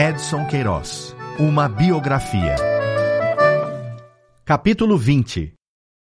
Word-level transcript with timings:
Edson 0.00 0.46
Queiroz. 0.46 1.12
Uma 1.40 1.68
biografia. 1.68 2.54
Capítulo 4.44 4.96
20. 4.96 5.54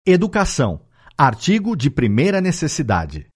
Educação. 0.07 0.85
Artigo 1.17 1.75
de 1.75 1.89
primeira 1.89 2.39
necessidade. 2.39 3.27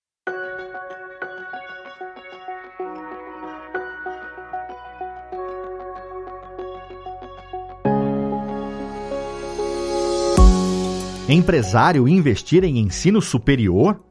Empresário 11.28 12.08
investir 12.08 12.64
em 12.64 12.78
ensino 12.78 13.22
superior? 13.22 14.02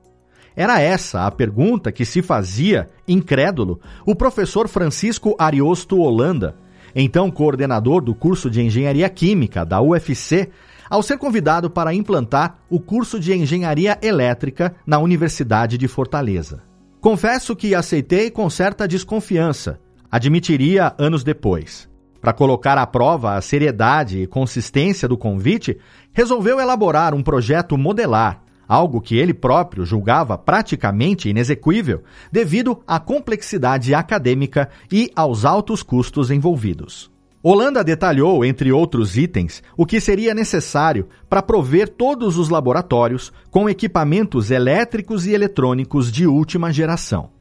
Era 0.57 0.81
essa 0.81 1.27
a 1.27 1.31
pergunta 1.31 1.93
que 1.93 2.07
se 2.07 2.23
fazia, 2.23 2.89
incrédulo, 3.07 3.79
o 4.07 4.17
professor 4.17 4.67
Francisco 4.67 5.37
Ariosto 5.39 5.99
Holanda, 5.99 6.57
então 6.95 7.31
coordenador 7.31 8.01
do 8.01 8.15
curso 8.15 8.49
de 8.49 8.63
Engenharia 8.63 9.09
Química 9.11 9.67
da 9.67 9.83
UFC, 9.83 10.49
ao 10.89 11.03
ser 11.03 11.19
convidado 11.19 11.69
para 11.69 11.93
implantar 11.93 12.59
o 12.71 12.81
curso 12.81 13.21
de 13.21 13.35
Engenharia 13.35 13.99
Elétrica 14.01 14.75
na 14.87 14.99
Universidade 14.99 15.77
de 15.77 15.87
Fortaleza. 15.87 16.63
Confesso 17.03 17.55
que 17.55 17.75
aceitei 17.75 18.31
com 18.31 18.49
certa 18.49 18.89
desconfiança, 18.89 19.79
admitiria 20.11 20.95
anos 20.97 21.23
depois. 21.23 21.87
Para 22.19 22.33
colocar 22.33 22.79
à 22.79 22.87
prova 22.87 23.35
a 23.35 23.43
seriedade 23.43 24.23
e 24.23 24.27
consistência 24.27 25.07
do 25.07 25.19
convite, 25.19 25.77
resolveu 26.13 26.59
elaborar 26.59 27.15
um 27.15 27.23
projeto 27.23 27.77
modelar, 27.77 28.43
algo 28.69 29.01
que 29.01 29.17
ele 29.17 29.35
próprio 29.35 29.85
julgava 29.85 30.37
praticamente 30.37 31.29
inexequível 31.29 32.03
devido 32.31 32.83
à 32.87 32.99
complexidade 32.99 33.95
acadêmica 33.95 34.69
e 34.91 35.11
aos 35.15 35.45
altos 35.45 35.83
custos 35.83 36.31
envolvidos. 36.31 37.11
Holanda 37.43 37.85
detalhou, 37.85 38.45
entre 38.45 38.73
outros 38.73 39.17
itens, 39.17 39.63
o 39.77 39.87
que 39.87 40.01
seria 40.01 40.35
necessário 40.35 41.07
para 41.29 41.41
prover 41.41 41.89
todos 41.89 42.37
os 42.39 42.49
laboratórios 42.49 43.33
com 43.53 43.71
equipamentos 43.71 44.51
elétricos 44.51 45.27
e 45.27 45.33
eletrônicos 45.33 46.11
de 46.11 46.27
última 46.27 46.73
geração. 46.73 47.36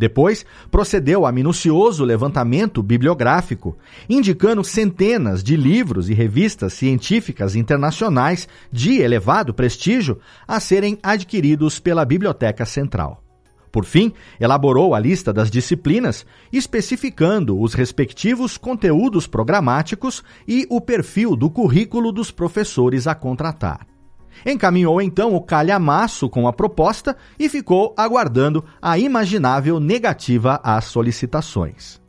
Depois, 0.00 0.46
procedeu 0.70 1.26
a 1.26 1.30
minucioso 1.30 2.06
levantamento 2.06 2.82
bibliográfico, 2.82 3.76
indicando 4.08 4.64
centenas 4.64 5.44
de 5.44 5.58
livros 5.58 6.08
e 6.08 6.14
revistas 6.14 6.72
científicas 6.72 7.54
internacionais 7.54 8.48
de 8.72 9.02
elevado 9.02 9.52
prestígio 9.52 10.18
a 10.48 10.58
serem 10.58 10.98
adquiridos 11.02 11.78
pela 11.78 12.02
Biblioteca 12.06 12.64
Central. 12.64 13.22
Por 13.70 13.84
fim, 13.84 14.14
elaborou 14.40 14.94
a 14.94 14.98
lista 14.98 15.34
das 15.34 15.50
disciplinas, 15.50 16.24
especificando 16.50 17.60
os 17.60 17.74
respectivos 17.74 18.56
conteúdos 18.56 19.26
programáticos 19.26 20.24
e 20.48 20.66
o 20.70 20.80
perfil 20.80 21.36
do 21.36 21.50
currículo 21.50 22.10
dos 22.10 22.30
professores 22.30 23.06
a 23.06 23.14
contratar. 23.14 23.86
Encaminhou 24.44 25.00
então 25.00 25.34
o 25.34 25.40
calhamaço 25.40 26.28
com 26.28 26.48
a 26.48 26.52
proposta 26.52 27.16
e 27.38 27.48
ficou 27.48 27.94
aguardando 27.96 28.64
a 28.80 28.98
imaginável 28.98 29.78
negativa 29.78 30.60
às 30.62 30.84
solicitações. 30.86 32.00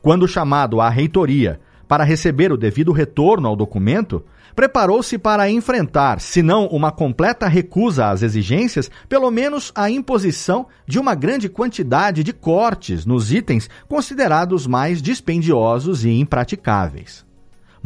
Quando 0.00 0.28
chamado 0.28 0.80
à 0.80 0.88
reitoria 0.88 1.60
para 1.88 2.04
receber 2.04 2.52
o 2.52 2.56
devido 2.56 2.92
retorno 2.92 3.48
ao 3.48 3.56
documento, 3.56 4.24
preparou-se 4.54 5.18
para 5.18 5.50
enfrentar, 5.50 6.20
se 6.20 6.42
não 6.42 6.66
uma 6.66 6.92
completa 6.92 7.48
recusa 7.48 8.08
às 8.08 8.22
exigências, 8.22 8.90
pelo 9.08 9.30
menos 9.30 9.72
a 9.74 9.90
imposição 9.90 10.66
de 10.86 10.98
uma 10.98 11.14
grande 11.14 11.48
quantidade 11.48 12.22
de 12.22 12.32
cortes 12.32 13.04
nos 13.04 13.32
itens 13.32 13.68
considerados 13.88 14.66
mais 14.66 15.02
dispendiosos 15.02 16.04
e 16.04 16.10
impraticáveis. 16.10 17.24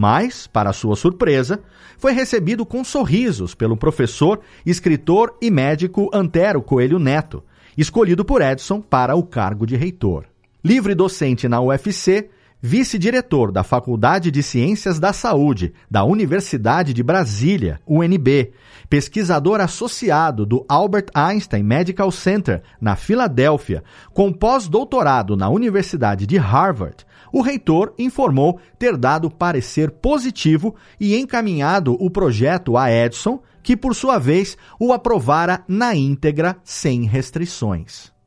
Mas, 0.00 0.46
para 0.46 0.72
sua 0.72 0.94
surpresa, 0.94 1.60
foi 1.96 2.12
recebido 2.12 2.64
com 2.64 2.84
sorrisos 2.84 3.52
pelo 3.52 3.76
professor, 3.76 4.38
escritor 4.64 5.36
e 5.42 5.50
médico 5.50 6.08
Antero 6.14 6.62
Coelho 6.62 7.00
Neto, 7.00 7.42
escolhido 7.76 8.24
por 8.24 8.40
Edson 8.40 8.80
para 8.80 9.16
o 9.16 9.24
cargo 9.24 9.66
de 9.66 9.74
reitor. 9.74 10.26
Livre 10.62 10.94
docente 10.94 11.48
na 11.48 11.60
UFC, 11.60 12.30
vice-diretor 12.60 13.52
da 13.52 13.62
Faculdade 13.62 14.30
de 14.30 14.42
Ciências 14.42 14.98
da 14.98 15.12
Saúde 15.12 15.72
da 15.90 16.04
Universidade 16.04 16.92
de 16.92 17.02
Brasília, 17.02 17.80
UNB, 17.86 18.52
pesquisador 18.88 19.60
associado 19.60 20.44
do 20.44 20.64
Albert 20.68 21.06
Einstein 21.14 21.62
Medical 21.62 22.10
Center, 22.10 22.62
na 22.80 22.96
Filadélfia, 22.96 23.84
com 24.12 24.32
pós-doutorado 24.32 25.36
na 25.36 25.48
Universidade 25.48 26.26
de 26.26 26.36
Harvard, 26.36 27.06
o 27.32 27.42
reitor 27.42 27.94
informou 27.98 28.58
ter 28.78 28.96
dado 28.96 29.30
parecer 29.30 29.90
positivo 29.90 30.74
e 30.98 31.16
encaminhado 31.16 31.96
o 32.00 32.10
projeto 32.10 32.76
a 32.76 32.90
Edson, 32.90 33.40
que 33.62 33.76
por 33.76 33.94
sua 33.94 34.18
vez 34.18 34.56
o 34.80 34.92
aprovara 34.92 35.62
na 35.68 35.94
íntegra 35.94 36.56
sem 36.64 37.02
restrições. 37.02 38.17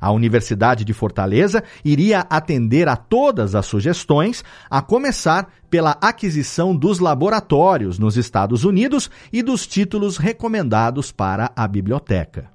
A 0.00 0.10
Universidade 0.10 0.84
de 0.84 0.92
Fortaleza 0.92 1.62
iria 1.84 2.26
atender 2.30 2.88
a 2.88 2.96
todas 2.96 3.54
as 3.54 3.66
sugestões, 3.66 4.42
a 4.70 4.80
começar 4.80 5.48
pela 5.68 5.96
aquisição 6.00 6.74
dos 6.74 6.98
laboratórios 6.98 7.98
nos 7.98 8.16
Estados 8.16 8.64
Unidos 8.64 9.10
e 9.32 9.42
dos 9.42 9.66
títulos 9.66 10.16
recomendados 10.16 11.12
para 11.12 11.52
a 11.54 11.68
biblioteca. 11.68 12.50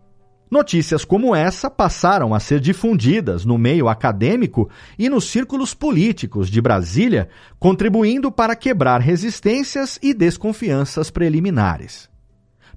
Notícias 0.50 1.04
como 1.04 1.36
essa 1.36 1.70
passaram 1.70 2.34
a 2.34 2.40
ser 2.40 2.60
difundidas 2.60 3.46
no 3.46 3.58
meio 3.58 3.90
acadêmico 3.90 4.70
e 4.98 5.10
nos 5.10 5.26
círculos 5.26 5.74
políticos 5.74 6.50
de 6.50 6.62
Brasília, 6.62 7.30
contribuindo 7.60 8.32
para 8.32 8.56
quebrar 8.56 9.02
resistências 9.02 10.00
e 10.02 10.14
desconfianças 10.14 11.10
preliminares. 11.10 12.10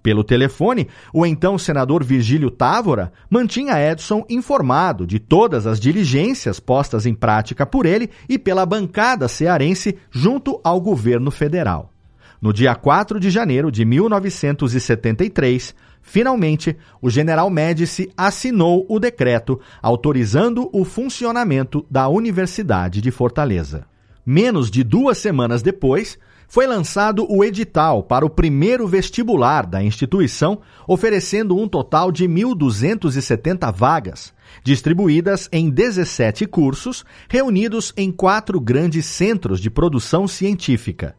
Pelo 0.09 0.25
telefone, 0.25 0.89
o 1.13 1.27
então 1.27 1.59
senador 1.59 2.03
Virgílio 2.03 2.51
Távora 2.51 3.13
mantinha 3.29 3.79
Edson 3.79 4.25
informado 4.31 5.07
de 5.07 5.19
todas 5.19 5.67
as 5.67 5.79
diligências 5.79 6.59
postas 6.59 7.05
em 7.05 7.13
prática 7.13 7.67
por 7.67 7.85
ele 7.85 8.09
e 8.27 8.39
pela 8.39 8.65
bancada 8.65 9.29
cearense 9.29 9.99
junto 10.11 10.63
ao 10.65 10.81
governo 10.81 11.31
federal. 11.31 11.93
No 12.41 12.55
dia 12.55 12.75
4 12.75 13.21
de 13.21 13.29
janeiro 13.29 13.71
de 13.71 13.85
1973, 13.85 15.75
Finalmente, 16.01 16.75
o 17.03 17.11
general 17.11 17.51
Médici 17.51 18.11
assinou 18.17 18.87
o 18.89 18.99
decreto 18.99 19.61
autorizando 19.83 20.71
o 20.73 20.83
funcionamento 20.87 21.85
da 21.91 22.09
Universidade 22.09 23.03
de 23.03 23.11
Fortaleza. 23.11 23.85
Menos 24.25 24.71
de 24.71 24.83
duas 24.83 25.19
semanas 25.19 25.61
depois, 25.61 26.19
foi 26.49 26.67
lançado 26.67 27.27
o 27.31 27.45
edital 27.45 28.03
para 28.03 28.25
o 28.25 28.31
primeiro 28.31 28.89
vestibular 28.89 29.67
da 29.67 29.83
instituição, 29.83 30.63
oferecendo 30.87 31.55
um 31.55 31.69
total 31.69 32.11
de 32.11 32.25
1.270 32.27 33.71
vagas, 33.73 34.33
distribuídas 34.65 35.47
em 35.53 35.69
17 35.69 36.47
cursos, 36.47 37.05
reunidos 37.29 37.93
em 37.99 38.11
quatro 38.11 38.59
grandes 38.59 39.05
centros 39.05 39.61
de 39.61 39.69
produção 39.69 40.27
científica: 40.27 41.15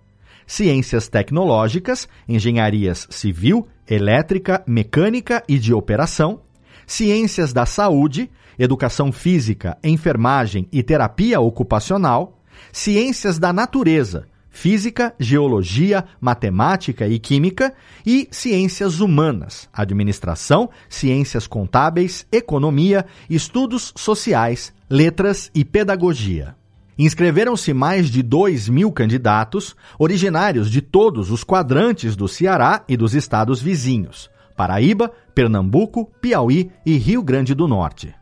Ciências 0.48 1.08
Tecnológicas, 1.08 2.10
Engenharias 2.28 3.08
Civil, 3.12 3.68
Elétrica, 3.88 4.64
Mecânica 4.66 5.44
e 5.48 5.60
de 5.60 5.76
Operação, 5.76 6.42
Ciências 6.88 7.54
da 7.54 7.68
Saúde, 7.68 8.32
Educação 8.58 9.12
Física, 9.12 9.78
Enfermagem 9.84 10.68
e 10.72 10.82
Terapia 10.82 11.40
Ocupacional, 11.40 12.42
Ciências 12.74 13.38
da 13.38 13.54
Natureza, 13.54 14.26
Física, 14.50 15.14
Geologia, 15.20 16.06
Matemática 16.20 17.08
e 17.08 17.20
Química 17.20 17.74
e 18.06 18.28
Ciências 18.32 19.00
Humanas, 19.00 19.70
Administração, 19.72 20.70
Ciências 20.90 21.48
Contábeis, 21.48 22.26
Economia, 22.32 23.06
Estudos 23.30 23.94
Sociais, 23.96 24.74
Letras 24.90 25.52
e 25.54 25.64
Pedagogia. 25.64 26.56
Inscreveram-se 26.98 27.74
mais 27.74 28.10
de 28.10 28.22
2 28.22 28.68
mil 28.68 28.92
candidatos, 28.92 29.74
originários 29.98 30.70
de 30.70 30.82
todos 30.82 31.32
os 31.32 31.46
quadrantes 31.46 32.16
do 32.16 32.28
Ceará 32.28 32.84
e 32.90 32.98
dos 32.98 33.14
estados 33.16 33.62
vizinhos: 33.62 34.30
Paraíba, 34.58 35.10
Pernambuco, 35.34 36.12
Piauí 36.20 36.70
e 36.86 36.98
Rio 36.98 37.24
Grande 37.24 37.56
do 37.56 37.70
Norte. 37.70 38.19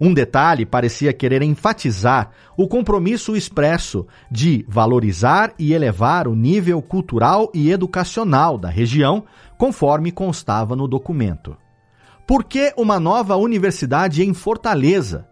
Um 0.00 0.12
detalhe 0.12 0.66
parecia 0.66 1.12
querer 1.12 1.42
enfatizar 1.42 2.30
o 2.56 2.66
compromisso 2.66 3.36
expresso 3.36 4.06
de 4.30 4.64
valorizar 4.68 5.52
e 5.58 5.72
elevar 5.72 6.26
o 6.26 6.34
nível 6.34 6.80
cultural 6.82 7.50
e 7.54 7.70
educacional 7.70 8.58
da 8.58 8.68
região, 8.68 9.24
conforme 9.56 10.10
constava 10.10 10.74
no 10.74 10.88
documento. 10.88 11.56
Por 12.26 12.44
que 12.44 12.72
uma 12.76 12.98
nova 12.98 13.36
universidade 13.36 14.22
em 14.22 14.32
Fortaleza? 14.32 15.26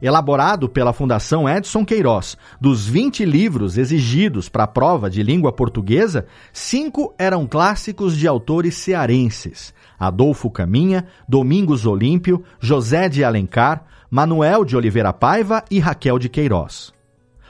elaborado 0.00 0.68
pela 0.68 0.92
Fundação 0.92 1.48
Edson 1.48 1.84
Queiroz. 1.84 2.36
Dos 2.60 2.86
20 2.86 3.24
livros 3.24 3.76
exigidos 3.76 4.48
para 4.48 4.64
a 4.64 4.68
prova 4.68 5.10
de 5.10 5.22
língua 5.22 5.52
portuguesa, 5.52 6.26
cinco 6.52 7.14
eram 7.18 7.46
clássicos 7.46 8.16
de 8.16 8.26
autores 8.26 8.74
cearenses: 8.76 9.74
Adolfo 9.98 10.50
Caminha, 10.50 11.06
Domingos 11.28 11.86
Olímpio, 11.86 12.42
José 12.58 13.08
de 13.08 13.22
Alencar, 13.22 13.84
Manuel 14.10 14.64
de 14.64 14.76
Oliveira 14.76 15.12
Paiva 15.12 15.64
e 15.70 15.78
Raquel 15.78 16.18
de 16.18 16.28
Queiroz. 16.28 16.92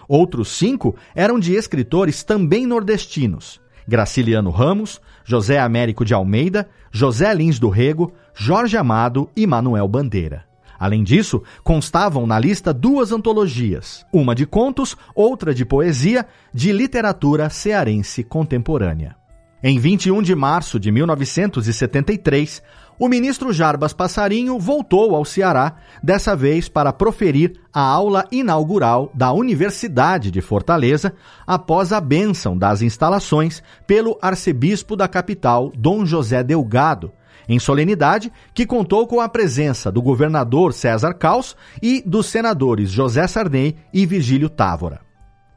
Outros 0.06 0.48
cinco 0.48 0.94
eram 1.14 1.38
de 1.38 1.54
escritores 1.54 2.22
também 2.22 2.66
nordestinos: 2.66 3.58
Graciliano 3.88 4.50
Ramos, 4.50 5.00
José 5.24 5.58
Américo 5.58 6.04
de 6.04 6.12
Almeida, 6.12 6.68
José 6.92 7.32
Lins 7.32 7.58
do 7.58 7.70
Rego, 7.70 8.12
Jorge 8.34 8.76
Amado 8.76 9.30
e 9.34 9.46
Manuel 9.46 9.88
Bandeira. 9.88 10.44
Além 10.78 11.02
disso, 11.02 11.42
constavam 11.64 12.26
na 12.26 12.38
lista 12.38 12.74
duas 12.74 13.10
antologias, 13.10 14.04
uma 14.12 14.34
de 14.34 14.44
contos, 14.44 14.96
outra 15.14 15.54
de 15.54 15.64
poesia, 15.64 16.26
de 16.52 16.72
literatura 16.72 17.48
cearense 17.48 18.22
contemporânea. 18.22 19.16
Em 19.62 19.78
21 19.78 20.22
de 20.22 20.34
março 20.34 20.80
de 20.80 20.90
1973, 20.90 22.62
o 23.00 23.08
ministro 23.08 23.50
Jarbas 23.50 23.94
Passarinho 23.94 24.58
voltou 24.58 25.16
ao 25.16 25.24
Ceará, 25.24 25.76
dessa 26.02 26.36
vez 26.36 26.68
para 26.68 26.92
proferir 26.92 27.54
a 27.72 27.80
aula 27.80 28.26
inaugural 28.30 29.10
da 29.14 29.32
Universidade 29.32 30.30
de 30.30 30.42
Fortaleza, 30.42 31.14
após 31.46 31.94
a 31.94 32.00
bênção 32.00 32.58
das 32.58 32.82
instalações 32.82 33.62
pelo 33.86 34.18
arcebispo 34.20 34.94
da 34.96 35.08
capital, 35.08 35.72
Dom 35.74 36.04
José 36.04 36.42
Delgado, 36.42 37.10
em 37.48 37.58
solenidade 37.58 38.30
que 38.52 38.66
contou 38.66 39.06
com 39.06 39.18
a 39.18 39.30
presença 39.30 39.90
do 39.90 40.02
governador 40.02 40.74
César 40.74 41.14
Caos 41.14 41.56
e 41.82 42.02
dos 42.04 42.26
senadores 42.26 42.90
José 42.90 43.26
Sarney 43.26 43.76
e 43.94 44.04
Virgílio 44.04 44.50
Távora. 44.50 45.00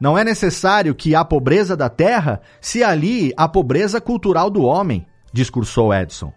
Não 0.00 0.16
é 0.16 0.24
necessário 0.24 0.94
que 0.94 1.14
a 1.14 1.22
pobreza 1.22 1.76
da 1.76 1.90
terra 1.90 2.40
se 2.58 2.82
alie 2.82 3.34
à 3.36 3.46
pobreza 3.46 4.00
cultural 4.00 4.48
do 4.48 4.62
homem, 4.62 5.06
discursou 5.30 5.92
Edson. 5.92 6.32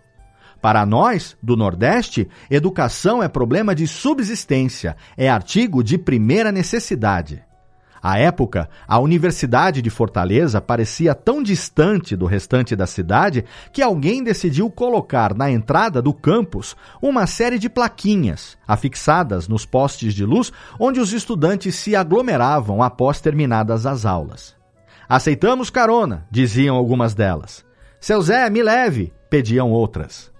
Para 0.61 0.85
nós, 0.85 1.37
do 1.41 1.55
Nordeste, 1.55 2.27
educação 2.49 3.21
é 3.21 3.27
problema 3.27 3.75
de 3.75 3.87
subsistência, 3.87 4.95
é 5.15 5.29
artigo 5.29 5.83
de 5.83 5.97
primeira 5.97 6.51
necessidade. 6.51 7.43
À 8.01 8.17
época, 8.19 8.69
a 8.87 8.99
Universidade 8.99 9.81
de 9.81 9.89
Fortaleza 9.89 10.61
parecia 10.61 11.15
tão 11.15 11.41
distante 11.41 12.15
do 12.15 12.25
restante 12.25 12.75
da 12.75 12.85
cidade 12.85 13.43
que 13.73 13.81
alguém 13.81 14.23
decidiu 14.23 14.69
colocar 14.69 15.33
na 15.33 15.49
entrada 15.49 16.01
do 16.01 16.13
campus 16.13 16.75
uma 17.01 17.25
série 17.25 17.57
de 17.57 17.69
plaquinhas 17.69 18.57
afixadas 18.67 19.47
nos 19.47 19.65
postes 19.65 20.13
de 20.13 20.23
luz 20.23 20.51
onde 20.79 20.99
os 20.99 21.11
estudantes 21.11 21.75
se 21.75 21.95
aglomeravam 21.95 22.83
após 22.83 23.19
terminadas 23.19 23.85
as 23.85 24.05
aulas. 24.05 24.55
Aceitamos 25.09 25.69
carona, 25.69 26.25
diziam 26.29 26.75
algumas 26.75 27.13
delas. 27.13 27.65
Seu 27.99 28.21
Zé, 28.21 28.49
me 28.49 28.61
leve, 28.61 29.11
pediam 29.29 29.71
outras. 29.71 30.31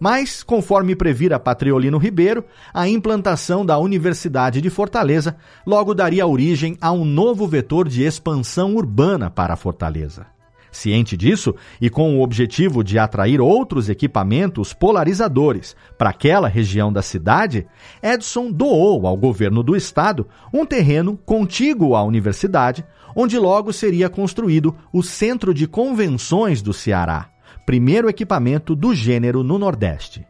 Mas, 0.00 0.42
conforme 0.42 0.96
previra 0.96 1.38
Patriolino 1.38 1.98
Ribeiro, 1.98 2.42
a 2.72 2.88
implantação 2.88 3.66
da 3.66 3.78
Universidade 3.78 4.62
de 4.62 4.70
Fortaleza 4.70 5.36
logo 5.66 5.92
daria 5.92 6.26
origem 6.26 6.78
a 6.80 6.90
um 6.90 7.04
novo 7.04 7.46
vetor 7.46 7.86
de 7.86 8.02
expansão 8.02 8.74
urbana 8.76 9.28
para 9.30 9.56
Fortaleza. 9.56 10.26
Ciente 10.72 11.16
disso 11.16 11.54
e 11.80 11.90
com 11.90 12.16
o 12.16 12.22
objetivo 12.22 12.82
de 12.82 12.98
atrair 12.98 13.40
outros 13.40 13.88
equipamentos 13.90 14.72
polarizadores 14.72 15.76
para 15.98 16.10
aquela 16.10 16.48
região 16.48 16.92
da 16.92 17.02
cidade, 17.02 17.66
Edson 18.02 18.50
doou 18.50 19.06
ao 19.06 19.16
governo 19.16 19.62
do 19.62 19.76
estado 19.76 20.26
um 20.54 20.64
terreno 20.64 21.18
contíguo 21.26 21.94
à 21.94 22.02
universidade, 22.02 22.86
onde 23.14 23.38
logo 23.38 23.72
seria 23.72 24.08
construído 24.08 24.74
o 24.92 25.02
Centro 25.02 25.52
de 25.52 25.66
Convenções 25.66 26.62
do 26.62 26.72
Ceará, 26.72 27.28
primeiro 27.70 28.08
equipamento 28.08 28.74
do 28.74 28.92
gênero 28.92 29.44
no 29.44 29.56
Nordeste. 29.56 30.26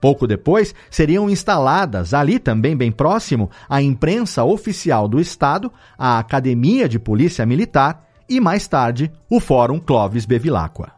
Pouco 0.00 0.26
depois, 0.26 0.74
seriam 0.90 1.28
instaladas, 1.28 2.14
ali 2.14 2.38
também 2.38 2.74
bem 2.74 2.90
próximo, 2.90 3.50
a 3.68 3.82
imprensa 3.82 4.44
oficial 4.44 5.06
do 5.06 5.20
Estado, 5.20 5.70
a 5.98 6.18
Academia 6.18 6.88
de 6.88 6.98
Polícia 6.98 7.44
Militar 7.44 8.00
e, 8.26 8.40
mais 8.40 8.66
tarde, 8.66 9.12
o 9.28 9.40
Fórum 9.40 9.78
Clóvis 9.78 10.24
Bevilacqua. 10.24 10.90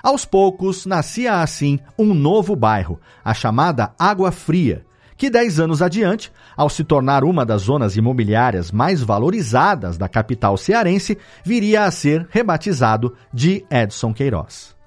Aos 0.00 0.24
poucos, 0.24 0.86
nascia 0.86 1.42
assim 1.42 1.80
um 1.98 2.14
novo 2.14 2.54
bairro, 2.54 3.00
a 3.24 3.34
chamada 3.34 3.92
Água 3.98 4.30
Fria, 4.30 4.84
que 5.16 5.28
dez 5.28 5.58
anos 5.58 5.82
adiante, 5.82 6.30
ao 6.56 6.70
se 6.70 6.84
tornar 6.84 7.24
uma 7.24 7.44
das 7.44 7.62
zonas 7.62 7.96
imobiliárias 7.96 8.70
mais 8.70 9.02
valorizadas 9.02 9.98
da 9.98 10.08
capital 10.08 10.56
cearense, 10.56 11.18
viria 11.44 11.82
a 11.82 11.90
ser 11.90 12.28
rebatizado 12.30 13.16
de 13.34 13.64
Edson 13.68 14.14
Queiroz. 14.14 14.78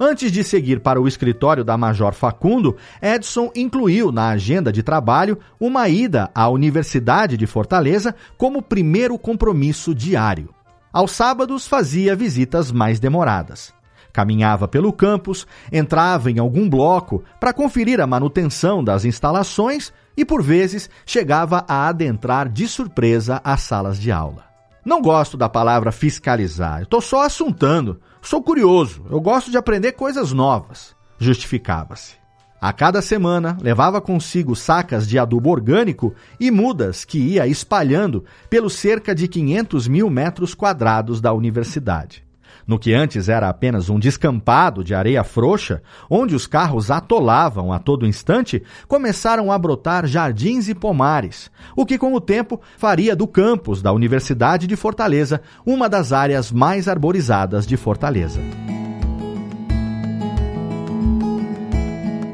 Antes 0.00 0.30
de 0.30 0.44
seguir 0.44 0.80
para 0.80 1.00
o 1.00 1.08
escritório 1.08 1.64
da 1.64 1.76
Major 1.76 2.12
Facundo, 2.12 2.76
Edson 3.02 3.50
incluiu 3.54 4.12
na 4.12 4.28
agenda 4.28 4.72
de 4.72 4.80
trabalho 4.80 5.38
uma 5.58 5.88
ida 5.88 6.30
à 6.32 6.48
Universidade 6.48 7.36
de 7.36 7.46
Fortaleza 7.48 8.14
como 8.36 8.62
primeiro 8.62 9.18
compromisso 9.18 9.92
diário. 9.92 10.50
Aos 10.92 11.10
sábados 11.10 11.66
fazia 11.66 12.14
visitas 12.14 12.70
mais 12.70 13.00
demoradas. 13.00 13.74
Caminhava 14.12 14.68
pelo 14.68 14.92
campus, 14.92 15.46
entrava 15.70 16.30
em 16.30 16.38
algum 16.38 16.68
bloco 16.68 17.24
para 17.40 17.52
conferir 17.52 18.00
a 18.00 18.06
manutenção 18.06 18.82
das 18.82 19.04
instalações 19.04 19.92
e, 20.16 20.24
por 20.24 20.42
vezes, 20.42 20.88
chegava 21.04 21.64
a 21.68 21.88
adentrar 21.88 22.48
de 22.48 22.68
surpresa 22.68 23.40
as 23.44 23.62
salas 23.62 23.98
de 23.98 24.12
aula. 24.12 24.44
Não 24.84 25.02
gosto 25.02 25.36
da 25.36 25.48
palavra 25.48 25.92
fiscalizar, 25.92 26.82
estou 26.82 27.00
só 27.00 27.22
assuntando. 27.22 28.00
Sou 28.28 28.42
curioso, 28.42 29.06
eu 29.10 29.22
gosto 29.22 29.50
de 29.50 29.56
aprender 29.56 29.92
coisas 29.92 30.34
novas, 30.34 30.94
justificava-se. 31.18 32.16
A 32.60 32.74
cada 32.74 33.00
semana 33.00 33.56
levava 33.58 34.02
consigo 34.02 34.54
sacas 34.54 35.08
de 35.08 35.18
adubo 35.18 35.48
orgânico 35.48 36.14
e 36.38 36.50
mudas 36.50 37.06
que 37.06 37.18
ia 37.18 37.46
espalhando 37.46 38.26
pelos 38.50 38.74
cerca 38.74 39.14
de 39.14 39.28
500 39.28 39.88
mil 39.88 40.10
metros 40.10 40.54
quadrados 40.54 41.22
da 41.22 41.32
universidade. 41.32 42.27
No 42.68 42.78
que 42.78 42.92
antes 42.92 43.30
era 43.30 43.48
apenas 43.48 43.88
um 43.88 43.98
descampado 43.98 44.84
de 44.84 44.94
areia 44.94 45.24
frouxa, 45.24 45.82
onde 46.10 46.34
os 46.34 46.46
carros 46.46 46.90
atolavam 46.90 47.72
a 47.72 47.78
todo 47.78 48.06
instante, 48.06 48.62
começaram 48.86 49.50
a 49.50 49.58
brotar 49.58 50.06
jardins 50.06 50.68
e 50.68 50.74
pomares, 50.74 51.50
o 51.74 51.86
que 51.86 51.96
com 51.96 52.12
o 52.12 52.20
tempo 52.20 52.60
faria 52.76 53.16
do 53.16 53.26
campus 53.26 53.80
da 53.80 53.90
Universidade 53.90 54.66
de 54.66 54.76
Fortaleza 54.76 55.40
uma 55.64 55.88
das 55.88 56.12
áreas 56.12 56.52
mais 56.52 56.88
arborizadas 56.88 57.66
de 57.66 57.78
Fortaleza. 57.78 58.40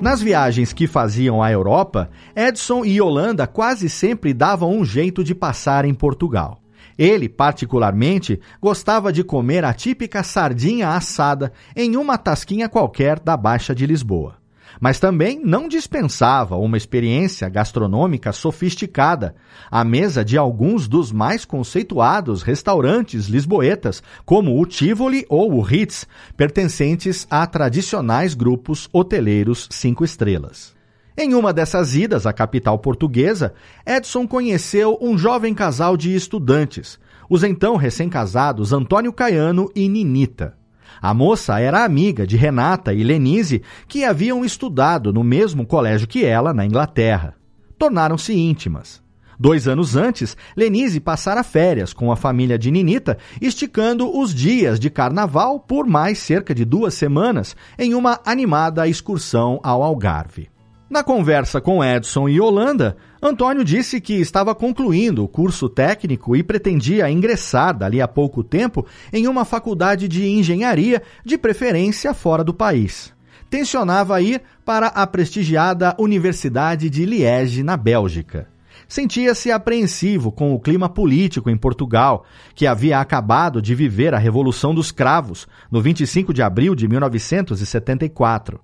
Nas 0.01 0.21
viagens 0.21 0.73
que 0.73 0.89
faziam 0.89 1.41
à 1.41 1.53
Europa, 1.53 2.11
Edson 2.35 2.85
e 2.85 2.99
Yolanda 2.99 3.47
quase 3.47 3.89
sempre 3.89 4.35
davam 4.35 4.73
um 4.73 4.85
jeito 4.85 5.23
de 5.23 5.33
passar 5.33 5.85
em 5.85 5.95
Portugal. 5.95 6.64
Ele, 6.99 7.29
particularmente, 7.29 8.41
gostava 8.61 9.13
de 9.13 9.25
comer 9.25 9.65
a 9.65 9.73
típica 9.73 10.23
sardinha 10.23 10.91
assada 10.91 11.53
em 11.75 11.97
uma 11.97 12.17
tasquinha 12.17 12.69
qualquer 12.69 13.19
da 13.19 13.37
Baixa 13.37 13.75
de 13.75 13.87
Lisboa. 13.87 14.37
Mas 14.81 14.99
também 14.99 15.41
não 15.43 15.69
dispensava 15.69 16.57
uma 16.57 16.77
experiência 16.77 17.49
gastronômica 17.49 18.33
sofisticada, 18.33 19.35
à 19.71 19.85
mesa 19.85 20.25
de 20.25 20.37
alguns 20.37 20.89
dos 20.89 21.13
mais 21.13 21.45
conceituados 21.45 22.43
restaurantes 22.43 23.27
lisboetas, 23.27 24.03
como 24.25 24.61
o 24.61 24.67
Tivoli 24.67 25.25
ou 25.29 25.55
o 25.55 25.61
Ritz, 25.61 26.07
pertencentes 26.37 27.27
a 27.31 27.47
tradicionais 27.47 28.35
grupos 28.35 28.89
hoteleiros 28.93 29.69
cinco 29.71 30.05
estrelas. 30.05 30.74
Em 31.17 31.33
uma 31.33 31.53
dessas 31.53 31.95
idas 31.95 32.27
à 32.27 32.33
capital 32.33 32.77
portuguesa, 32.81 33.55
Edson 33.87 34.27
conheceu 34.27 34.99
um 35.01 35.17
jovem 35.17 35.55
casal 35.55 35.97
de 35.97 36.13
estudantes, 36.13 36.99
os 37.31 37.45
então 37.45 37.77
recém-casados 37.77 38.73
Antônio 38.73 39.13
Caiano 39.13 39.71
e 39.77 39.89
Ninita. 39.89 40.57
A 41.01 41.15
moça 41.15 41.61
era 41.61 41.85
amiga 41.85 42.27
de 42.27 42.37
Renata 42.37 42.93
e 42.93 43.05
Lenise, 43.05 43.63
que 43.87 44.05
haviam 44.05 44.45
estudado 44.45 45.13
no 45.13 45.23
mesmo 45.23 45.65
colégio 45.65 46.09
que 46.09 46.25
ela, 46.25 46.53
na 46.53 46.67
Inglaterra. 46.67 47.35
Tornaram-se 47.79 48.33
íntimas. 48.35 49.01
Dois 49.39 49.69
anos 49.69 49.95
antes, 49.95 50.37
Lenise 50.57 50.99
passara 50.99 51.45
férias 51.45 51.93
com 51.93 52.11
a 52.11 52.17
família 52.17 52.59
de 52.59 52.73
Ninita, 52.73 53.19
esticando 53.41 54.19
os 54.19 54.35
dias 54.35 54.81
de 54.81 54.91
carnaval 54.91 55.61
por 55.61 55.87
mais 55.87 56.19
cerca 56.19 56.53
de 56.53 56.65
duas 56.65 56.95
semanas 56.95 57.57
em 57.79 57.95
uma 57.95 58.21
animada 58.25 58.89
excursão 58.89 59.61
ao 59.63 59.83
Algarve. 59.83 60.54
Na 60.95 61.03
conversa 61.03 61.61
com 61.61 61.83
Edson 61.83 62.29
e 62.29 62.41
Holanda, 62.41 62.97
Antônio 63.21 63.65
disse 63.65 64.01
que 64.01 64.15
estava 64.15 64.55
concluindo 64.55 65.25
o 65.25 65.29
curso 65.29 65.69
técnico 65.69 66.37
e 66.37 66.43
pretendia 66.45 67.11
ingressar 67.11 67.77
dali 67.77 68.01
a 68.01 68.07
pouco 68.07 68.45
tempo 68.45 68.87
em 69.13 69.27
uma 69.27 69.45
faculdade 69.45 70.07
de 70.07 70.25
engenharia, 70.25 71.03
de 71.25 71.37
preferência 71.37 72.15
fora 72.15 72.45
do 72.45 72.55
país. 72.55 73.13
Tensionava 73.51 74.23
ir 74.23 74.41
para 74.65 74.87
a 74.87 75.05
prestigiada 75.05 75.97
Universidade 75.99 76.89
de 76.89 77.05
Liege, 77.05 77.65
na 77.65 77.77
Bélgica. 77.77 78.47
Sentia-se 78.87 79.51
apreensivo 79.51 80.31
com 80.31 80.55
o 80.55 80.61
clima 80.61 80.89
político 80.89 81.51
em 81.51 81.57
Portugal, 81.57 82.25
que 82.55 82.69
havia 82.69 83.01
acabado 83.01 83.61
de 83.61 83.75
viver 83.75 84.15
a 84.15 84.19
Revolução 84.19 84.73
dos 84.73 84.93
Cravos, 84.93 85.49
no 85.69 85.83
25 85.83 86.33
de 86.33 86.41
abril 86.41 86.73
de 86.73 86.87
1974. 86.87 88.61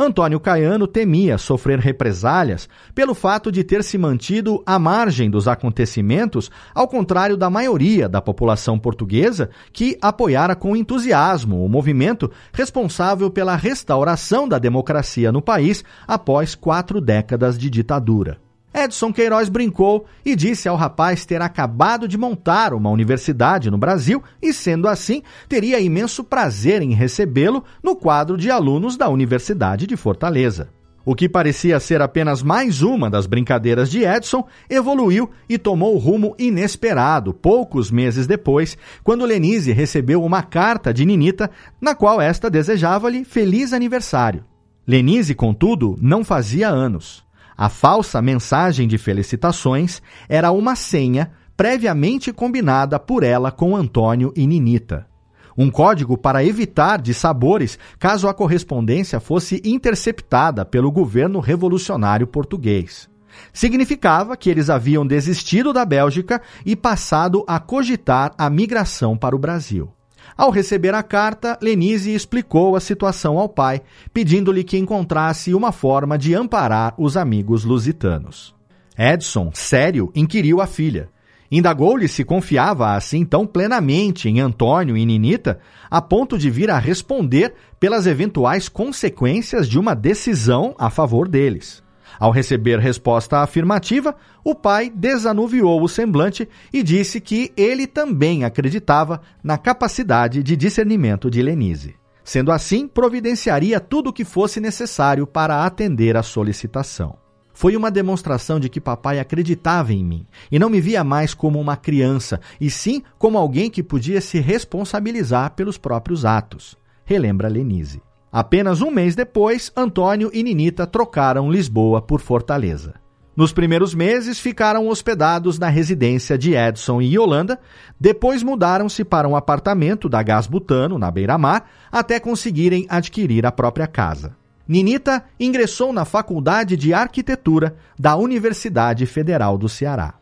Antônio 0.00 0.38
Caiano 0.38 0.86
temia 0.86 1.36
sofrer 1.36 1.80
represálias 1.80 2.68
pelo 2.94 3.16
fato 3.16 3.50
de 3.50 3.64
ter 3.64 3.82
se 3.82 3.98
mantido 3.98 4.62
à 4.64 4.78
margem 4.78 5.28
dos 5.28 5.48
acontecimentos, 5.48 6.52
ao 6.72 6.86
contrário 6.86 7.36
da 7.36 7.50
maioria 7.50 8.08
da 8.08 8.22
população 8.22 8.78
portuguesa 8.78 9.50
que 9.72 9.98
apoiara 10.00 10.54
com 10.54 10.76
entusiasmo 10.76 11.64
o 11.64 11.68
movimento 11.68 12.30
responsável 12.52 13.28
pela 13.28 13.56
restauração 13.56 14.48
da 14.48 14.60
democracia 14.60 15.32
no 15.32 15.42
país 15.42 15.82
após 16.06 16.54
quatro 16.54 17.00
décadas 17.00 17.58
de 17.58 17.68
ditadura. 17.68 18.38
Edson 18.72 19.12
Queiroz 19.12 19.48
brincou 19.48 20.06
e 20.24 20.36
disse 20.36 20.68
ao 20.68 20.76
rapaz 20.76 21.24
ter 21.24 21.40
acabado 21.40 22.06
de 22.06 22.18
montar 22.18 22.74
uma 22.74 22.90
universidade 22.90 23.70
no 23.70 23.78
Brasil 23.78 24.22
e, 24.42 24.52
sendo 24.52 24.86
assim, 24.86 25.22
teria 25.48 25.80
imenso 25.80 26.22
prazer 26.22 26.82
em 26.82 26.92
recebê-lo 26.92 27.64
no 27.82 27.96
quadro 27.96 28.36
de 28.36 28.50
alunos 28.50 28.96
da 28.96 29.08
Universidade 29.08 29.86
de 29.86 29.96
Fortaleza. 29.96 30.68
O 31.04 31.14
que 31.14 31.26
parecia 31.26 31.80
ser 31.80 32.02
apenas 32.02 32.42
mais 32.42 32.82
uma 32.82 33.08
das 33.08 33.26
brincadeiras 33.26 33.90
de 33.90 34.04
Edson 34.04 34.46
evoluiu 34.68 35.30
e 35.48 35.56
tomou 35.56 35.96
rumo 35.96 36.34
inesperado 36.38 37.32
poucos 37.32 37.90
meses 37.90 38.26
depois, 38.26 38.76
quando 39.02 39.24
Lenise 39.24 39.72
recebeu 39.72 40.22
uma 40.22 40.42
carta 40.42 40.92
de 40.92 41.06
Ninita 41.06 41.50
na 41.80 41.94
qual 41.94 42.20
esta 42.20 42.50
desejava-lhe 42.50 43.24
feliz 43.24 43.72
aniversário. 43.72 44.44
Lenise, 44.86 45.34
contudo, 45.34 45.96
não 45.98 46.22
fazia 46.22 46.68
anos. 46.68 47.26
A 47.58 47.68
falsa 47.68 48.22
mensagem 48.22 48.86
de 48.86 48.96
felicitações 48.96 50.00
era 50.28 50.52
uma 50.52 50.76
senha 50.76 51.32
previamente 51.56 52.32
combinada 52.32 53.00
por 53.00 53.24
ela 53.24 53.50
com 53.50 53.74
Antônio 53.74 54.32
e 54.36 54.46
Ninita. 54.46 55.08
Um 55.56 55.68
código 55.68 56.16
para 56.16 56.44
evitar 56.44 57.02
dissabores 57.02 57.76
caso 57.98 58.28
a 58.28 58.32
correspondência 58.32 59.18
fosse 59.18 59.60
interceptada 59.64 60.64
pelo 60.64 60.92
governo 60.92 61.40
revolucionário 61.40 62.28
português. 62.28 63.10
Significava 63.52 64.36
que 64.36 64.48
eles 64.48 64.70
haviam 64.70 65.04
desistido 65.04 65.72
da 65.72 65.84
Bélgica 65.84 66.40
e 66.64 66.76
passado 66.76 67.44
a 67.44 67.58
cogitar 67.58 68.32
a 68.38 68.48
migração 68.48 69.16
para 69.16 69.34
o 69.34 69.38
Brasil. 69.38 69.92
Ao 70.36 70.50
receber 70.50 70.94
a 70.94 71.02
carta, 71.02 71.58
Lenise 71.60 72.14
explicou 72.14 72.76
a 72.76 72.80
situação 72.80 73.38
ao 73.38 73.48
pai, 73.48 73.82
pedindo-lhe 74.12 74.62
que 74.62 74.78
encontrasse 74.78 75.54
uma 75.54 75.72
forma 75.72 76.16
de 76.16 76.34
amparar 76.34 76.94
os 76.96 77.16
amigos 77.16 77.64
lusitanos. 77.64 78.54
Edson, 78.96 79.50
sério, 79.54 80.10
inquiriu 80.14 80.60
a 80.60 80.66
filha. 80.66 81.08
Indagou-lhe 81.50 82.08
se 82.08 82.24
confiava 82.24 82.94
assim 82.94 83.24
tão 83.24 83.46
plenamente 83.46 84.28
em 84.28 84.38
Antônio 84.38 84.96
e 84.96 85.06
Ninita, 85.06 85.58
a 85.90 86.02
ponto 86.02 86.36
de 86.36 86.50
vir 86.50 86.70
a 86.70 86.78
responder 86.78 87.54
pelas 87.80 88.06
eventuais 88.06 88.68
consequências 88.68 89.68
de 89.68 89.78
uma 89.78 89.94
decisão 89.94 90.74
a 90.78 90.90
favor 90.90 91.26
deles. 91.26 91.82
Ao 92.18 92.30
receber 92.30 92.78
resposta 92.78 93.38
afirmativa, 93.38 94.14
o 94.44 94.54
pai 94.54 94.90
desanuviou 94.94 95.82
o 95.82 95.88
semblante 95.88 96.48
e 96.72 96.82
disse 96.82 97.20
que 97.20 97.52
ele 97.56 97.86
também 97.86 98.44
acreditava 98.44 99.20
na 99.42 99.56
capacidade 99.56 100.42
de 100.42 100.56
discernimento 100.56 101.30
de 101.30 101.40
Lenise. 101.40 101.94
Sendo 102.24 102.52
assim, 102.52 102.86
providenciaria 102.86 103.80
tudo 103.80 104.10
o 104.10 104.12
que 104.12 104.24
fosse 104.24 104.60
necessário 104.60 105.26
para 105.26 105.64
atender 105.64 106.16
à 106.16 106.22
solicitação. 106.22 107.16
Foi 107.54 107.74
uma 107.74 107.90
demonstração 107.90 108.60
de 108.60 108.68
que 108.68 108.80
papai 108.80 109.18
acreditava 109.18 109.92
em 109.92 110.04
mim 110.04 110.26
e 110.50 110.58
não 110.58 110.70
me 110.70 110.80
via 110.80 111.02
mais 111.02 111.34
como 111.34 111.58
uma 111.60 111.76
criança, 111.76 112.40
e 112.60 112.70
sim 112.70 113.02
como 113.18 113.38
alguém 113.38 113.70
que 113.70 113.82
podia 113.82 114.20
se 114.20 114.38
responsabilizar 114.38 115.52
pelos 115.56 115.76
próprios 115.76 116.24
atos, 116.24 116.76
relembra 117.04 117.48
Lenise. 117.48 118.00
Apenas 118.30 118.82
um 118.82 118.90
mês 118.90 119.16
depois, 119.16 119.72
Antônio 119.74 120.30
e 120.34 120.42
Ninita 120.42 120.86
trocaram 120.86 121.50
Lisboa 121.50 122.02
por 122.02 122.20
Fortaleza. 122.20 122.94
Nos 123.34 123.52
primeiros 123.52 123.94
meses, 123.94 124.40
ficaram 124.40 124.88
hospedados 124.88 125.58
na 125.58 125.68
residência 125.68 126.36
de 126.36 126.54
Edson 126.54 127.00
e 127.00 127.14
Yolanda, 127.14 127.58
depois 127.98 128.42
mudaram-se 128.42 129.04
para 129.04 129.28
um 129.28 129.36
apartamento 129.36 130.08
da 130.08 130.22
Gás 130.22 130.46
Butano, 130.46 130.98
na 130.98 131.10
beira-mar, 131.10 131.70
até 131.90 132.18
conseguirem 132.18 132.84
adquirir 132.88 133.46
a 133.46 133.52
própria 133.52 133.86
casa. 133.86 134.36
Ninita 134.66 135.24
ingressou 135.38 135.92
na 135.92 136.04
Faculdade 136.04 136.76
de 136.76 136.92
Arquitetura 136.92 137.76
da 137.98 138.16
Universidade 138.16 139.06
Federal 139.06 139.56
do 139.56 139.68
Ceará. 139.68 140.17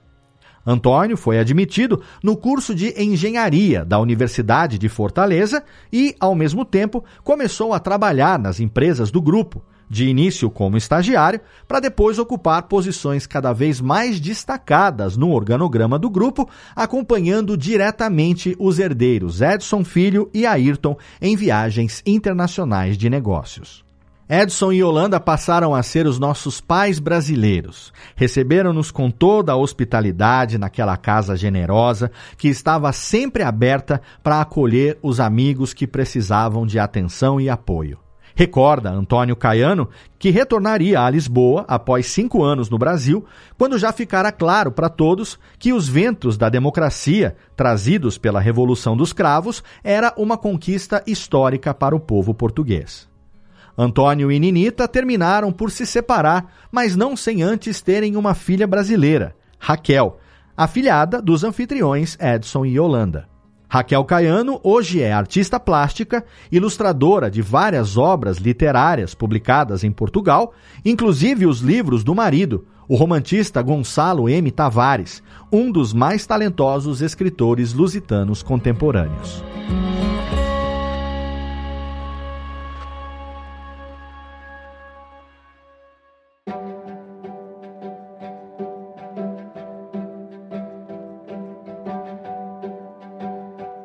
Antônio 0.66 1.16
foi 1.16 1.38
admitido 1.38 2.02
no 2.22 2.36
curso 2.36 2.74
de 2.74 2.92
engenharia 3.00 3.84
da 3.84 4.00
Universidade 4.00 4.78
de 4.78 4.88
Fortaleza 4.88 5.62
e, 5.92 6.16
ao 6.18 6.34
mesmo 6.34 6.64
tempo, 6.64 7.04
começou 7.22 7.72
a 7.72 7.78
trabalhar 7.78 8.38
nas 8.38 8.58
empresas 8.58 9.10
do 9.10 9.22
grupo, 9.22 9.62
de 9.88 10.08
início 10.08 10.50
como 10.50 10.76
estagiário, 10.76 11.40
para 11.68 11.78
depois 11.78 12.18
ocupar 12.18 12.64
posições 12.64 13.26
cada 13.26 13.52
vez 13.52 13.80
mais 13.80 14.18
destacadas 14.18 15.16
no 15.16 15.30
organograma 15.30 15.96
do 15.98 16.10
grupo, 16.10 16.48
acompanhando 16.74 17.56
diretamente 17.56 18.56
os 18.58 18.80
herdeiros 18.80 19.40
Edson 19.40 19.84
Filho 19.84 20.28
e 20.34 20.44
Ayrton 20.44 20.96
em 21.22 21.36
viagens 21.36 22.02
internacionais 22.04 22.98
de 22.98 23.08
negócios. 23.08 23.85
Edson 24.28 24.72
e 24.72 24.80
Yolanda 24.80 25.20
passaram 25.20 25.72
a 25.72 25.84
ser 25.84 26.04
os 26.04 26.18
nossos 26.18 26.60
pais 26.60 26.98
brasileiros. 26.98 27.92
Receberam-nos 28.16 28.90
com 28.90 29.08
toda 29.08 29.52
a 29.52 29.56
hospitalidade 29.56 30.58
naquela 30.58 30.96
casa 30.96 31.36
generosa 31.36 32.10
que 32.36 32.48
estava 32.48 32.92
sempre 32.92 33.44
aberta 33.44 34.02
para 34.24 34.40
acolher 34.40 34.98
os 35.00 35.20
amigos 35.20 35.72
que 35.72 35.86
precisavam 35.86 36.66
de 36.66 36.76
atenção 36.76 37.40
e 37.40 37.48
apoio. 37.48 38.00
Recorda 38.34 38.90
Antônio 38.90 39.36
Caiano 39.36 39.88
que 40.18 40.30
retornaria 40.30 41.00
a 41.00 41.08
Lisboa 41.08 41.64
após 41.68 42.06
cinco 42.06 42.42
anos 42.42 42.68
no 42.68 42.76
Brasil, 42.76 43.24
quando 43.56 43.78
já 43.78 43.92
ficara 43.92 44.32
claro 44.32 44.72
para 44.72 44.88
todos 44.88 45.38
que 45.56 45.72
os 45.72 45.88
ventos 45.88 46.36
da 46.36 46.48
democracia, 46.48 47.36
trazidos 47.54 48.18
pela 48.18 48.40
Revolução 48.40 48.96
dos 48.96 49.12
Cravos, 49.12 49.62
era 49.84 50.12
uma 50.16 50.36
conquista 50.36 51.00
histórica 51.06 51.72
para 51.72 51.94
o 51.94 52.00
povo 52.00 52.34
português. 52.34 53.08
Antônio 53.76 54.32
e 54.32 54.38
Ninita 54.38 54.88
terminaram 54.88 55.52
por 55.52 55.70
se 55.70 55.84
separar, 55.84 56.52
mas 56.72 56.96
não 56.96 57.16
sem 57.16 57.42
antes 57.42 57.82
terem 57.82 58.16
uma 58.16 58.34
filha 58.34 58.66
brasileira, 58.66 59.34
Raquel, 59.58 60.18
afilhada 60.56 61.20
dos 61.20 61.44
anfitriões 61.44 62.16
Edson 62.20 62.64
e 62.64 62.76
Yolanda. 62.76 63.28
Raquel 63.68 64.04
Caiano 64.04 64.60
hoje 64.62 65.02
é 65.02 65.12
artista 65.12 65.58
plástica, 65.58 66.24
ilustradora 66.50 67.30
de 67.30 67.42
várias 67.42 67.96
obras 67.96 68.38
literárias 68.38 69.12
publicadas 69.14 69.82
em 69.82 69.90
Portugal, 69.90 70.54
inclusive 70.84 71.46
os 71.46 71.60
livros 71.60 72.04
do 72.04 72.14
marido, 72.14 72.66
o 72.88 72.94
romantista 72.94 73.60
Gonçalo 73.60 74.28
M. 74.28 74.50
Tavares, 74.52 75.22
um 75.52 75.70
dos 75.70 75.92
mais 75.92 76.24
talentosos 76.24 77.02
escritores 77.02 77.72
lusitanos 77.72 78.42
contemporâneos. 78.42 79.44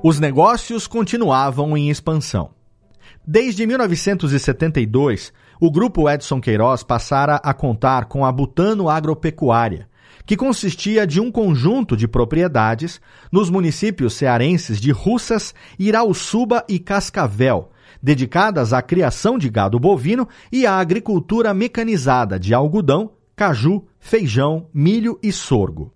Os 0.04 0.20
negócios 0.20 0.88
continuavam 0.88 1.78
em 1.78 1.92
expansão. 1.92 2.50
Desde 3.26 3.68
1972, 3.68 5.32
o 5.60 5.70
grupo 5.70 6.10
Edson 6.10 6.42
Queiroz 6.42 6.82
passara 6.82 7.36
a 7.36 7.54
contar 7.54 8.06
com 8.06 8.26
a 8.26 8.32
Butano 8.32 8.90
Agropecuária, 8.90 9.88
que 10.26 10.36
consistia 10.36 11.06
de 11.06 11.22
um 11.22 11.32
conjunto 11.32 11.96
de 11.96 12.08
propriedades 12.08 13.00
nos 13.32 13.52
municípios 13.52 14.16
cearenses 14.16 14.82
de 14.82 14.90
Russas, 14.90 15.54
Irauçuba 15.78 16.66
e 16.68 16.80
Cascavel, 16.80 17.70
dedicadas 18.02 18.74
à 18.74 18.82
criação 18.82 19.38
de 19.38 19.52
gado 19.52 19.80
bovino 19.80 20.28
e 20.52 20.66
à 20.66 20.80
agricultura 20.80 21.54
mecanizada 21.54 22.40
de 22.40 22.56
algodão, 22.56 23.12
caju, 23.36 23.86
feijão, 24.00 24.68
milho 24.74 25.20
e 25.22 25.32
sorgo. 25.32 25.94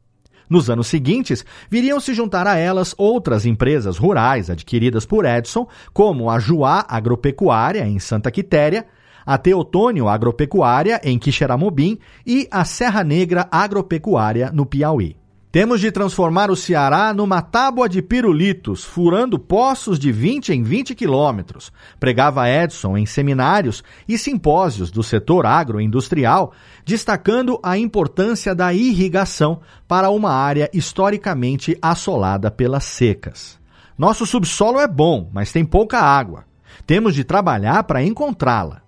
Nos 0.49 0.69
anos 0.69 0.87
seguintes, 0.87 1.45
viriam 1.69 1.99
se 1.99 2.13
juntar 2.13 2.47
a 2.47 2.57
elas 2.57 2.93
outras 2.97 3.45
empresas 3.45 3.97
rurais 3.97 4.49
adquiridas 4.49 5.05
por 5.05 5.25
Edson, 5.25 5.67
como 5.93 6.29
a 6.29 6.39
Juá 6.39 6.85
Agropecuária, 6.87 7.87
em 7.87 7.99
Santa 7.99 8.29
Quitéria, 8.29 8.85
a 9.25 9.37
Teotônio 9.37 10.07
Agropecuária, 10.07 11.01
em 11.03 11.17
Quixeramobim, 11.17 11.97
e 12.25 12.47
a 12.51 12.63
Serra 12.63 13.03
Negra 13.03 13.47
Agropecuária, 13.51 14.51
no 14.53 14.65
Piauí. 14.65 15.24
Temos 15.55 15.79
de 15.79 15.89
transformar 15.89 16.51
o 16.51 16.55
Ceará 16.57 17.13
numa 17.13 17.41
tábua 17.41 17.87
de 17.87 18.01
pirulitos, 18.01 18.83
furando 18.83 19.39
poços 19.39 19.97
de 19.97 20.11
20 20.11 20.51
em 20.51 20.61
20 20.61 20.93
quilômetros, 20.93 21.71
pregava 21.97 22.49
Edson 22.49 22.97
em 22.97 23.05
seminários 23.05 23.81
e 24.05 24.17
simpósios 24.17 24.91
do 24.91 25.01
setor 25.01 25.45
agroindustrial, 25.45 26.51
destacando 26.83 27.57
a 27.63 27.77
importância 27.77 28.53
da 28.53 28.73
irrigação 28.73 29.61
para 29.87 30.09
uma 30.09 30.33
área 30.33 30.69
historicamente 30.73 31.77
assolada 31.81 32.51
pelas 32.51 32.83
secas. 32.83 33.57
Nosso 33.97 34.25
subsolo 34.25 34.81
é 34.81 34.89
bom, 34.89 35.29
mas 35.31 35.53
tem 35.53 35.63
pouca 35.63 36.01
água. 36.01 36.43
Temos 36.85 37.15
de 37.15 37.23
trabalhar 37.23 37.81
para 37.85 38.03
encontrá-la. 38.03 38.84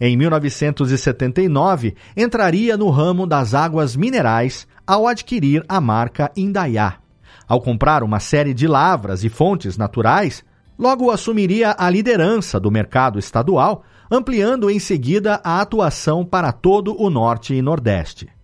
Em 0.00 0.16
1979, 0.16 1.94
entraria 2.16 2.74
no 2.74 2.88
ramo 2.88 3.26
das 3.26 3.52
águas 3.52 3.94
minerais 3.94 4.66
ao 4.86 5.06
adquirir 5.06 5.62
a 5.68 5.78
marca 5.78 6.32
Indaiá. 6.34 6.94
Ao 7.46 7.60
comprar 7.60 8.02
uma 8.02 8.18
série 8.18 8.54
de 8.54 8.66
lavras 8.66 9.24
e 9.24 9.28
fontes 9.28 9.76
naturais, 9.76 10.42
logo 10.78 11.10
assumiria 11.10 11.76
a 11.78 11.90
liderança 11.90 12.58
do 12.58 12.70
mercado 12.70 13.18
estadual, 13.18 13.84
ampliando 14.10 14.70
em 14.70 14.78
seguida 14.78 15.38
a 15.44 15.60
atuação 15.60 16.24
para 16.24 16.50
todo 16.50 16.98
o 16.98 17.10
Norte 17.10 17.52
e 17.52 17.60
Nordeste. 17.60 18.39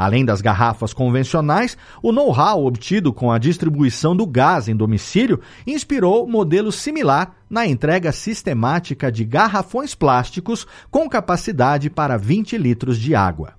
Além 0.00 0.24
das 0.24 0.40
garrafas 0.40 0.94
convencionais, 0.94 1.76
o 2.02 2.10
know-how 2.10 2.64
obtido 2.64 3.12
com 3.12 3.30
a 3.30 3.36
distribuição 3.36 4.16
do 4.16 4.26
gás 4.26 4.66
em 4.66 4.74
domicílio 4.74 5.38
inspirou 5.66 6.26
modelo 6.26 6.72
similar 6.72 7.32
na 7.50 7.66
entrega 7.66 8.10
sistemática 8.10 9.12
de 9.12 9.26
garrafões 9.26 9.94
plásticos 9.94 10.66
com 10.90 11.06
capacidade 11.06 11.90
para 11.90 12.16
20 12.16 12.56
litros 12.56 12.98
de 12.98 13.14
água. 13.14 13.52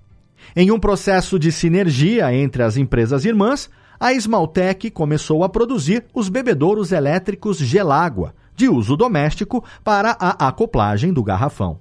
Em 0.56 0.72
um 0.72 0.80
processo 0.80 1.38
de 1.38 1.52
sinergia 1.52 2.34
entre 2.34 2.64
as 2.64 2.76
empresas 2.76 3.24
irmãs, 3.24 3.70
a 4.00 4.12
Esmaltec 4.12 4.90
começou 4.90 5.44
a 5.44 5.48
produzir 5.48 6.06
os 6.12 6.28
bebedouros 6.28 6.90
elétricos 6.90 7.58
Gelágua, 7.58 8.34
de 8.56 8.68
uso 8.68 8.96
doméstico, 8.96 9.62
para 9.84 10.16
a 10.18 10.48
acoplagem 10.48 11.12
do 11.12 11.22
garrafão. 11.22 11.78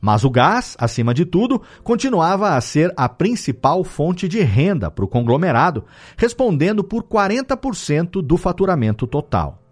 Mas 0.00 0.24
o 0.24 0.30
gás, 0.30 0.76
acima 0.78 1.12
de 1.12 1.24
tudo, 1.24 1.60
continuava 1.82 2.54
a 2.54 2.60
ser 2.60 2.92
a 2.96 3.08
principal 3.08 3.82
fonte 3.82 4.28
de 4.28 4.40
renda 4.40 4.90
para 4.90 5.04
o 5.04 5.08
conglomerado, 5.08 5.84
respondendo 6.16 6.84
por 6.84 7.02
40% 7.02 8.22
do 8.22 8.36
faturamento 8.36 9.06
total. 9.06 9.62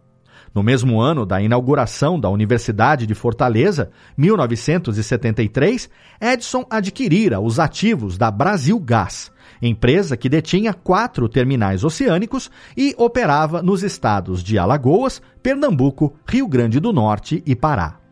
No 0.55 0.63
mesmo 0.63 1.01
ano 1.01 1.27
da 1.27 1.43
inauguração 1.43 2.19
da 2.19 2.31
Universidade 2.31 3.07
de 3.07 3.15
Fortaleza, 3.15 3.91
1973, 4.17 5.91
Edson 6.21 6.65
adquirira 6.71 7.41
os 7.41 7.59
ativos 7.59 8.17
da 8.17 8.31
Brasil 8.31 8.79
Gás, 8.79 9.33
empresa 9.61 10.17
que 10.17 10.29
detinha 10.29 10.73
quatro 10.73 11.29
terminais 11.29 11.83
oceânicos 11.83 12.51
e 12.77 12.95
operava 12.97 13.63
nos 13.63 13.83
estados 13.83 14.45
de 14.45 14.57
Alagoas, 14.57 15.21
Pernambuco, 15.43 16.15
Rio 16.25 16.47
Grande 16.47 16.79
do 16.79 16.93
Norte 16.93 17.43
e 17.45 17.57
Pará. 17.57 18.04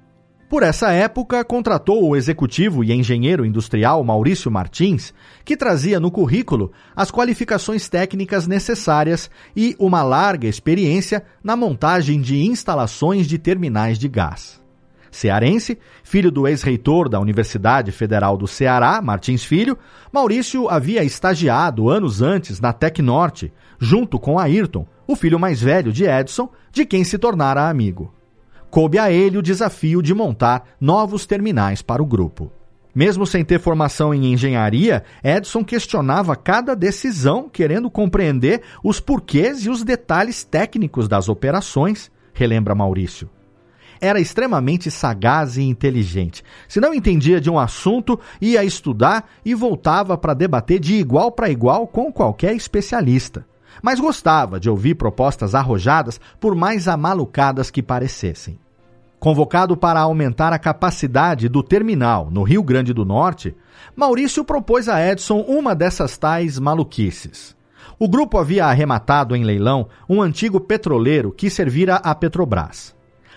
Por 0.53 0.63
essa 0.63 0.93
época, 0.93 1.43
contratou 1.43 2.07
o 2.07 2.15
executivo 2.15 2.85
e 2.85 2.93
engenheiro 2.93 3.43
industrial 3.43 4.05
Maurício 4.05 4.51
Martins, 4.51 5.15
que 5.47 5.57
trazia 5.57 5.99
no 5.99 6.11
currículo 6.11 6.71
as 6.95 7.11
qualificações 7.11 7.89
técnicas 7.89 8.47
necessárias 8.47 9.31
e 9.57 9.75
uma 9.79 10.03
larga 10.03 10.47
experiência 10.47 11.25
na 11.43 11.57
montagem 11.57 12.21
de 12.21 12.45
instalações 12.45 13.27
de 13.27 13.39
terminais 13.39 13.99
de 13.99 14.09
gás. 14.09 14.61
Cearense, 15.11 15.79
filho 16.05 16.31
do 16.31 16.47
ex-reitor 16.47 17.09
da 17.09 17.19
Universidade 17.19 17.91
Federal 17.91 18.37
do 18.37 18.47
Ceará, 18.47 19.01
Martins 19.01 19.43
Filho, 19.43 19.79
Maurício 20.13 20.69
havia 20.69 21.03
estagiado 21.03 21.89
anos 21.89 22.21
antes 22.21 22.61
na 22.61 22.75
Tecnorte, 22.75 23.51
junto 23.81 24.21
com 24.21 24.39
Ayrton, 24.39 24.87
o 25.07 25.17
filho 25.17 25.41
mais 25.41 25.63
velho 25.63 25.91
de 25.91 26.05
Edson, 26.05 26.51
de 26.71 26.85
quem 26.85 27.05
se 27.05 27.17
tornara 27.17 27.71
amigo 27.71 28.13
coube 28.73 28.99
a 28.99 29.13
ele 29.13 29.37
o 29.37 29.43
desafio 29.43 30.01
de 30.01 30.15
montar 30.15 30.65
novos 30.81 31.27
terminais 31.27 31.83
para 31.83 32.03
o 32.03 32.07
grupo. 32.07 32.51
Mesmo 32.95 33.27
sem 33.27 33.45
ter 33.45 33.61
formação 33.61 34.15
em 34.15 34.33
engenharia, 34.33 35.05
Edson 35.23 35.63
questionava 35.63 36.35
cada 36.35 36.75
decisão, 36.75 37.51
querendo 37.51 37.91
compreender 37.91 38.63
os 38.83 38.99
porquês 38.99 39.67
e 39.67 39.69
os 39.69 39.85
detalhes 39.85 40.43
técnicos 40.43 41.07
das 41.07 41.29
operações, 41.29 42.11
relembra 42.33 42.75
Maurício. 42.75 43.29
Era 44.01 44.19
extremamente 44.19 44.91
sagaz 44.91 45.59
e 45.59 45.63
inteligente. 45.63 46.43
Se 46.67 46.81
não 46.81 46.95
entendia 46.95 47.43
de 47.43 47.51
um 47.51 47.59
assunto, 47.59 48.19
ia 48.41 48.65
estudar 48.65 49.31
e 49.45 49.55
voltava 49.55 50.17
para 50.17 50.33
debater 50.33 50.81
de 50.81 50.95
igual 50.95 51.31
para 51.31 51.51
igual 51.51 51.87
com 51.87 52.11
qualquer 52.11 52.57
especialista 52.57 53.45
mas 53.81 54.01
gostava 54.01 54.59
de 54.59 54.69
ouvir 54.69 54.95
propostas 54.95 55.55
arrojadas, 55.55 56.21
por 56.41 56.55
mais 56.55 56.89
amalucadas 56.89 57.71
que 57.71 57.83
parecessem. 57.83 58.59
Convocado 59.19 59.77
para 59.77 60.01
aumentar 60.01 60.53
a 60.53 60.59
capacidade 60.59 61.49
do 61.49 61.63
terminal 61.63 62.29
no 62.31 62.43
Rio 62.43 62.63
Grande 62.63 62.93
do 62.93 63.05
Norte, 63.05 63.55
Maurício 63.95 64.45
propôs 64.45 64.89
a 64.89 65.01
Edson 65.01 65.41
uma 65.47 65.75
dessas 65.77 66.19
tais 66.19 66.59
maluquices. 66.59 67.55
O 67.99 68.09
grupo 68.09 68.37
havia 68.37 68.67
arrematado 68.67 69.37
em 69.37 69.45
leilão 69.45 69.87
um 70.09 70.21
antigo 70.21 70.59
petroleiro 70.59 71.31
que 71.31 71.49
servira 71.49 71.97
à 71.97 72.15
Petrobras. 72.17 72.95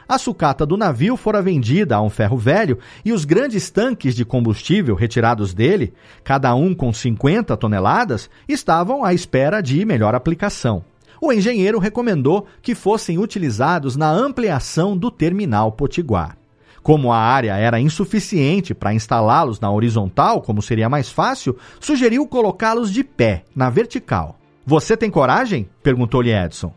A 0.08 0.20
sucata 0.20 0.66
do 0.66 0.78
navio 0.78 1.18
fora 1.18 1.42
vendida 1.42 1.96
a 1.96 2.02
um 2.02 2.10
ferro 2.10 2.38
velho 2.38 2.78
e 3.04 3.12
os 3.12 3.26
grandes 3.26 3.72
tanques 3.72 4.16
de 4.16 4.24
combustível 4.24 4.94
retirados 4.94 5.54
dele, 5.54 5.94
cada 6.24 6.54
um 6.54 6.76
com 6.76 6.94
50 6.94 7.58
toneladas, 7.58 8.30
estavam 8.48 9.04
à 9.04 9.14
espera 9.14 9.62
de 9.62 9.84
melhor 9.84 10.14
aplicação. 10.14 10.84
O 11.20 11.34
engenheiro 11.34 11.80
recomendou 11.80 12.46
que 12.62 12.76
fossem 12.76 13.18
utilizados 13.18 13.96
na 13.96 14.12
ampliação 14.12 14.96
do 14.96 15.10
terminal 15.10 15.72
potiguar. 15.72 16.38
Como 16.84 17.12
a 17.12 17.18
área 17.18 17.58
era 17.58 17.80
insuficiente 17.80 18.76
para 18.76 18.94
instalá-los 18.94 19.60
na 19.60 19.72
horizontal, 19.72 20.40
como 20.40 20.62
seria 20.62 20.88
mais 20.88 21.10
fácil, 21.10 21.58
sugeriu 21.80 22.28
colocá-los 22.28 22.94
de 22.94 23.04
pé, 23.04 23.44
na 23.56 23.72
vertical. 23.72 24.38
Você 24.64 24.96
tem 24.96 25.10
coragem? 25.10 25.68
perguntou-lhe 25.82 26.32
Edson. 26.32 26.72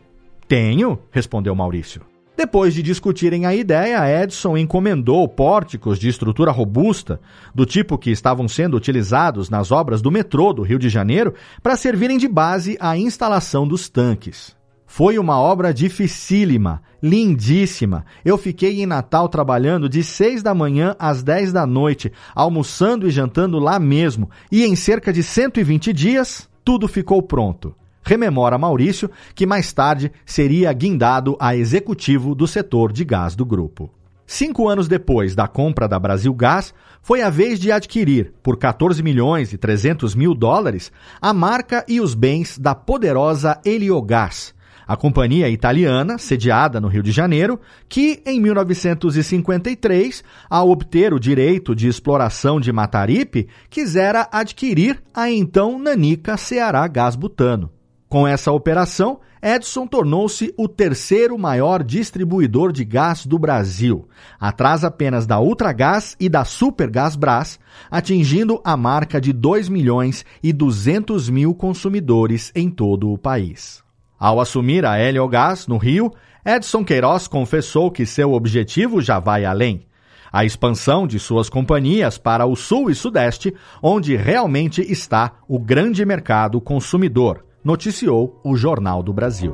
Tenho, 0.47 0.97
respondeu 1.11 1.53
Maurício. 1.53 2.08
Depois 2.39 2.73
de 2.73 2.81
discutirem 2.81 3.45
a 3.45 3.53
ideia, 3.53 4.23
Edson 4.23 4.57
encomendou 4.57 5.27
pórticos 5.27 5.99
de 5.99 6.07
estrutura 6.07 6.53
robusta, 6.53 7.19
do 7.53 7.65
tipo 7.65 7.97
que 7.97 8.11
estavam 8.11 8.47
sendo 8.47 8.77
utilizados 8.77 9.49
nas 9.49 9.73
obras 9.73 10.01
do 10.01 10.09
metrô 10.09 10.53
do 10.53 10.61
Rio 10.61 10.79
de 10.79 10.87
Janeiro, 10.87 11.33
para 11.61 11.75
servirem 11.75 12.17
de 12.17 12.29
base 12.29 12.77
à 12.79 12.97
instalação 12.97 13.67
dos 13.67 13.89
tanques. 13.89 14.55
Foi 14.87 15.19
uma 15.19 15.37
obra 15.37 15.73
dificílima, 15.73 16.81
lindíssima. 17.03 18.05
Eu 18.23 18.37
fiquei 18.37 18.81
em 18.81 18.85
Natal 18.85 19.27
trabalhando 19.27 19.89
de 19.89 20.01
6 20.01 20.41
da 20.41 20.55
manhã 20.55 20.95
às 20.97 21.21
10 21.21 21.51
da 21.51 21.65
noite, 21.65 22.09
almoçando 22.33 23.05
e 23.05 23.11
jantando 23.11 23.59
lá 23.59 23.77
mesmo, 23.77 24.29
e 24.49 24.63
em 24.63 24.77
cerca 24.77 25.11
de 25.11 25.23
120 25.23 25.91
dias, 25.91 26.49
tudo 26.63 26.87
ficou 26.87 27.21
pronto 27.21 27.75
rememora 28.03 28.57
Maurício, 28.57 29.09
que 29.33 29.45
mais 29.45 29.71
tarde 29.73 30.11
seria 30.25 30.71
guindado 30.73 31.37
a 31.39 31.55
executivo 31.55 32.33
do 32.33 32.47
setor 32.47 32.91
de 32.91 33.03
gás 33.03 33.35
do 33.35 33.45
grupo. 33.45 33.91
Cinco 34.25 34.69
anos 34.69 34.87
depois 34.87 35.33
da 35.35 35.47
compra 35.47 35.87
da 35.87 35.97
Brasil 35.97 36.31
Gás, 36.33 36.73
foi 37.01 37.23
a 37.23 37.31
vez 37.31 37.59
de 37.59 37.71
adquirir, 37.71 38.33
por 38.43 38.57
14 38.57 39.01
milhões 39.01 39.53
e 39.53 39.57
300 39.57 40.13
mil 40.13 40.35
dólares, 40.35 40.91
a 41.19 41.33
marca 41.33 41.83
e 41.87 41.99
os 41.99 42.13
bens 42.13 42.59
da 42.59 42.75
poderosa 42.75 43.59
Heliogás, 43.65 44.53
a 44.89 44.97
companhia 44.97 45.47
italiana, 45.49 46.17
sediada 46.17 46.81
no 46.81 46.87
Rio 46.87 47.03
de 47.03 47.11
Janeiro, 47.11 47.59
que, 47.87 48.23
em 48.25 48.39
1953, 48.39 50.23
ao 50.49 50.69
obter 50.69 51.13
o 51.13 51.19
direito 51.19 51.75
de 51.75 51.87
exploração 51.87 52.59
de 52.59 52.71
Mataripe, 52.71 53.47
quisera 53.69 54.27
adquirir 54.31 54.99
a 55.13 55.29
então 55.29 55.77
Nanica 55.77 56.37
Ceará 56.37 56.87
Gás 56.87 57.15
Butano. 57.15 57.78
Com 58.09 58.27
essa 58.27 58.51
operação, 58.51 59.19
Edson 59.39 59.85
tornou-se 59.85 60.51
o 60.57 60.67
terceiro 60.67 61.37
maior 61.37 61.83
distribuidor 61.83 62.71
de 62.71 62.83
gás 62.83 63.23
do 63.23 63.37
Brasil, 63.37 64.09
atrás 64.39 64.83
apenas 64.83 65.27
da 65.27 65.39
Ultragás 65.39 66.17
e 66.19 66.27
da 66.27 66.43
Supergás 66.43 67.15
Brás, 67.15 67.59
atingindo 67.89 68.59
a 68.65 68.75
marca 68.75 69.21
de 69.21 69.31
2 69.31 69.69
milhões 69.69 70.25
e 70.41 70.51
200 70.51 71.29
mil 71.29 71.53
consumidores 71.53 72.51
em 72.55 72.67
todo 72.67 73.13
o 73.13 73.17
país. 73.17 73.83
Ao 74.19 74.41
assumir 74.41 74.87
a 74.87 74.99
Heliogás 74.99 75.67
no 75.67 75.77
Rio, 75.77 76.11
Edson 76.43 76.83
Queiroz 76.83 77.27
confessou 77.27 77.91
que 77.91 78.07
seu 78.07 78.33
objetivo 78.33 79.01
já 79.01 79.19
vai 79.19 79.45
além. 79.45 79.85
A 80.31 80.43
expansão 80.43 81.05
de 81.05 81.19
suas 81.19 81.47
companhias 81.47 82.17
para 82.17 82.47
o 82.47 82.55
Sul 82.55 82.89
e 82.89 82.95
Sudeste, 82.95 83.53
onde 83.83 84.15
realmente 84.15 84.81
está 84.81 85.33
o 85.47 85.59
grande 85.59 86.03
mercado 86.03 86.59
consumidor, 86.59 87.45
noticiou 87.69 88.41
o 88.43 88.57
Jornal 88.57 89.03
do 89.03 89.13
Brasil. 89.13 89.53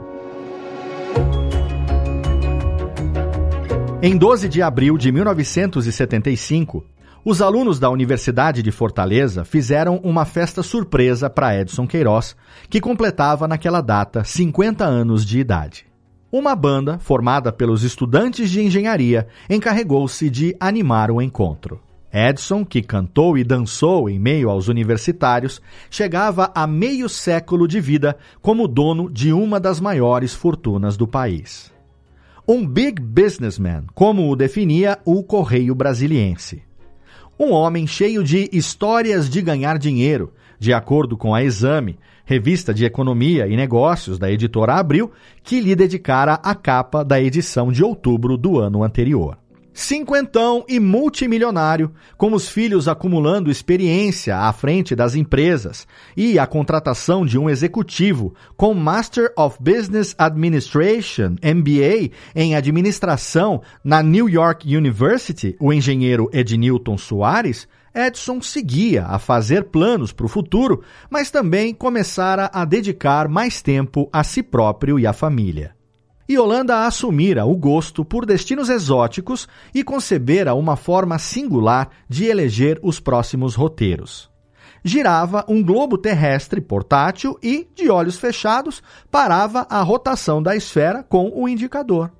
Em 4.02 4.16
12 4.16 4.48
de 4.48 4.62
abril 4.62 4.98
de 4.98 5.12
1975, 5.12 6.86
os 7.26 7.42
alunos 7.42 7.78
da 7.78 7.90
Universidade 7.90 8.64
de 8.64 8.72
Fortaleza 8.72 9.44
fizeram 9.44 10.00
uma 10.02 10.24
festa 10.24 10.64
surpresa 10.64 11.30
para 11.30 11.60
Edson 11.60 11.86
Queiroz, 11.86 12.38
que 12.70 12.80
completava 12.80 13.50
naquela 13.50 13.82
data 13.82 14.24
50 14.24 14.86
anos 14.86 15.26
de 15.26 15.38
idade. 15.38 15.86
Uma 16.32 16.56
banda, 16.56 16.98
formada 16.98 17.52
pelos 17.52 17.84
estudantes 17.84 18.50
de 18.50 18.62
engenharia, 18.62 19.28
encarregou-se 19.50 20.30
de 20.30 20.56
animar 20.58 21.12
o 21.12 21.22
encontro. 21.22 21.82
Edson, 22.16 22.64
que 22.64 22.82
cantou 22.82 23.38
e 23.38 23.44
dançou 23.44 24.10
em 24.10 24.18
meio 24.18 24.50
aos 24.50 24.70
universitários, 24.70 25.62
chegava 25.90 26.50
a 26.56 26.66
meio 26.66 27.10
século 27.10 27.68
de 27.68 27.82
vida 27.82 28.18
como 28.42 28.70
dono 28.70 29.12
de 29.12 29.34
uma 29.34 29.60
das 29.60 29.82
maiores 29.82 30.34
fortunas 30.34 30.96
do 30.96 31.06
país. 31.06 31.74
Um 32.48 32.66
big 32.66 33.02
businessman, 33.02 33.84
como 33.94 34.32
o 34.32 34.36
definia 34.36 34.98
o 35.04 35.22
Correio 35.24 35.76
Brasiliense. 35.76 36.64
Um 37.38 37.52
homem 37.52 37.86
cheio 37.86 38.24
de 38.24 38.50
histórias 38.54 39.30
de 39.30 39.42
ganhar 39.42 39.78
dinheiro, 39.78 40.32
de 40.58 40.72
acordo 40.72 41.18
com 41.18 41.36
a 41.36 41.44
Exame, 41.44 42.00
revista 42.24 42.74
de 42.74 42.86
economia 42.86 43.46
e 43.46 43.58
negócios 43.58 44.18
da 44.18 44.32
editora 44.32 44.76
Abril, 44.76 45.12
que 45.44 45.60
lhe 45.60 45.76
dedicara 45.76 46.36
a 46.36 46.56
capa 46.56 47.04
da 47.04 47.20
edição 47.20 47.74
de 47.74 47.84
outubro 47.84 48.38
do 48.38 48.58
ano 48.58 48.84
anterior. 48.84 49.38
Cinquentão 49.78 50.64
e 50.70 50.80
multimilionário, 50.80 51.92
com 52.16 52.32
os 52.32 52.48
filhos 52.48 52.88
acumulando 52.88 53.52
experiência 53.52 54.38
à 54.38 54.54
frente 54.54 54.96
das 54.96 55.16
empresas 55.16 55.86
e 56.16 56.40
a 56.40 56.48
contratação 56.48 57.26
de 57.26 57.38
um 57.38 57.50
executivo 57.50 58.34
com 58.56 58.74
Master 58.74 59.34
of 59.38 59.58
Business 59.60 60.16
Administration, 60.18 61.36
MBA, 61.44 62.10
em 62.34 62.56
administração 62.56 63.62
na 63.84 64.02
New 64.02 64.30
York 64.30 64.66
University, 64.74 65.58
o 65.60 65.74
engenheiro 65.74 66.30
Ednilton 66.32 66.98
Soares, 66.98 67.68
Edson 67.94 68.42
seguia 68.42 69.04
a 69.04 69.20
fazer 69.20 69.66
planos 69.66 70.14
para 70.14 70.26
o 70.26 70.30
futuro, 70.30 70.84
mas 71.10 71.30
também 71.30 71.74
começara 71.74 72.50
a 72.54 72.64
dedicar 72.64 73.28
mais 73.28 73.62
tempo 73.62 74.10
a 74.12 74.24
si 74.24 74.42
próprio 74.42 74.98
e 74.98 75.06
à 75.06 75.12
família. 75.12 75.75
Yolanda 76.30 76.88
assumira 76.88 77.46
o 77.46 77.56
gosto 77.56 78.04
por 78.04 78.26
destinos 78.26 78.68
exóticos 78.70 79.48
e 79.74 79.84
concebera 79.84 80.56
uma 80.56 80.76
forma 80.76 81.20
singular 81.20 81.90
de 82.10 82.26
eleger 82.26 82.80
os 82.82 83.00
próximos 83.00 83.54
roteiros. 83.54 84.30
Girava 84.84 85.46
um 85.48 85.64
globo 85.64 85.98
terrestre 85.98 86.60
portátil 86.60 87.38
e, 87.44 87.68
de 87.76 87.90
olhos 87.90 88.18
fechados, 88.18 88.82
parava 89.12 89.68
a 89.70 89.82
rotação 89.82 90.42
da 90.42 90.56
esfera 90.56 91.04
com 91.04 91.32
o 91.36 91.48
indicador. 91.48 92.12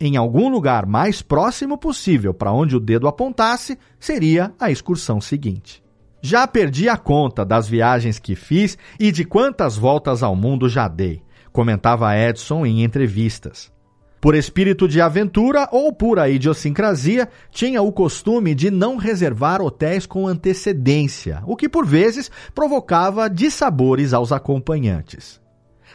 Em 0.00 0.16
algum 0.16 0.48
lugar 0.48 0.86
mais 0.86 1.22
próximo 1.22 1.78
possível 1.78 2.34
para 2.34 2.52
onde 2.52 2.74
o 2.74 2.80
dedo 2.80 3.06
apontasse, 3.06 3.78
seria 3.98 4.52
a 4.58 4.70
excursão 4.70 5.20
seguinte. 5.20 5.82
Já 6.22 6.46
perdi 6.46 6.88
a 6.88 6.96
conta 6.96 7.44
das 7.44 7.68
viagens 7.68 8.18
que 8.18 8.34
fiz 8.34 8.76
e 8.98 9.12
de 9.12 9.24
quantas 9.24 9.76
voltas 9.76 10.22
ao 10.22 10.34
mundo 10.34 10.68
já 10.68 10.88
dei 10.88 11.22
comentava 11.52 12.16
Edson 12.16 12.64
em 12.64 12.82
entrevistas. 12.82 13.72
Por 14.20 14.34
espírito 14.34 14.86
de 14.86 15.00
aventura 15.00 15.66
ou 15.72 15.90
pura 15.94 16.28
idiosincrasia, 16.28 17.26
tinha 17.50 17.80
o 17.80 17.90
costume 17.90 18.54
de 18.54 18.70
não 18.70 18.98
reservar 18.98 19.62
hotéis 19.62 20.04
com 20.04 20.28
antecedência, 20.28 21.42
o 21.46 21.56
que 21.56 21.70
por 21.70 21.86
vezes 21.86 22.30
provocava 22.54 23.30
dissabores 23.30 24.12
aos 24.12 24.30
acompanhantes. 24.30 25.40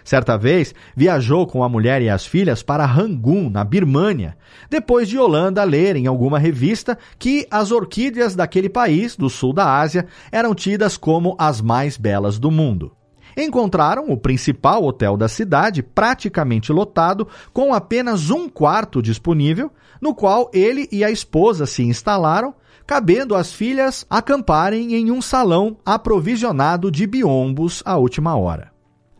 Certa 0.03 0.37
vez, 0.37 0.73
viajou 0.95 1.45
com 1.45 1.63
a 1.63 1.69
mulher 1.69 2.01
e 2.01 2.09
as 2.09 2.25
filhas 2.25 2.63
para 2.63 2.85
Rangoon, 2.85 3.49
na 3.49 3.63
Birmânia, 3.63 4.35
depois 4.71 5.07
de 5.07 5.19
Holanda 5.19 5.63
ler 5.63 5.95
em 5.95 6.07
alguma 6.07 6.39
revista 6.39 6.97
que 7.19 7.47
as 7.51 7.71
orquídeas 7.71 8.35
daquele 8.35 8.69
país, 8.69 9.15
do 9.15 9.29
sul 9.29 9.53
da 9.53 9.79
Ásia, 9.79 10.07
eram 10.31 10.55
tidas 10.55 10.97
como 10.97 11.35
as 11.39 11.61
mais 11.61 11.95
belas 11.95 12.39
do 12.39 12.49
mundo 12.49 12.91
encontraram 13.37 14.09
o 14.09 14.17
principal 14.17 14.83
hotel 14.83 15.17
da 15.17 15.27
cidade 15.27 15.83
praticamente 15.83 16.71
lotado, 16.71 17.27
com 17.53 17.73
apenas 17.73 18.29
um 18.29 18.47
quarto 18.47 19.01
disponível, 19.01 19.71
no 20.01 20.13
qual 20.13 20.49
ele 20.53 20.87
e 20.91 21.03
a 21.03 21.11
esposa 21.11 21.65
se 21.65 21.83
instalaram, 21.83 22.53
cabendo 22.85 23.35
as 23.35 23.51
filhas 23.51 24.05
acamparem 24.09 24.95
em 24.95 25.11
um 25.11 25.21
salão 25.21 25.77
aprovisionado 25.85 26.91
de 26.91 27.07
biombos 27.07 27.81
à 27.85 27.97
última 27.97 28.35
hora. 28.35 28.75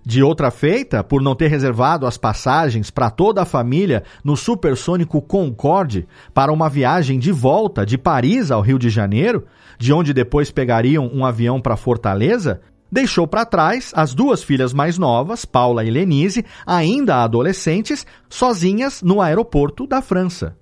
De 0.07 0.21
outra 0.21 0.51
feita, 0.51 1.03
por 1.03 1.19
não 1.19 1.33
ter 1.33 1.47
reservado 1.47 2.05
as 2.05 2.15
passagens 2.15 2.91
para 2.91 3.09
toda 3.09 3.41
a 3.41 3.45
família 3.45 4.03
no 4.23 4.37
supersônico 4.37 5.19
Concorde 5.19 6.07
para 6.31 6.53
uma 6.53 6.69
viagem 6.69 7.17
de 7.17 7.31
volta 7.31 7.83
de 7.83 7.97
Paris 7.97 8.51
ao 8.51 8.61
Rio 8.61 8.77
de 8.77 8.87
Janeiro, 8.87 9.47
de 9.79 9.91
onde 9.91 10.13
depois 10.13 10.51
pegariam 10.51 11.09
um 11.11 11.25
avião 11.25 11.59
para 11.59 11.75
Fortaleza, 11.75 12.61
deixou 12.95 13.27
para 13.27 13.45
trás 13.45 13.91
as 13.93 14.13
duas 14.13 14.41
filhas 14.41 14.71
mais 14.71 14.97
novas, 14.97 15.43
Paula 15.43 15.83
e 15.83 15.91
Lenise, 15.91 16.45
ainda 16.65 17.25
adolescentes, 17.25 18.07
sozinhas 18.29 19.01
no 19.01 19.19
aeroporto 19.19 19.85
da 19.85 20.01
França. 20.01 20.55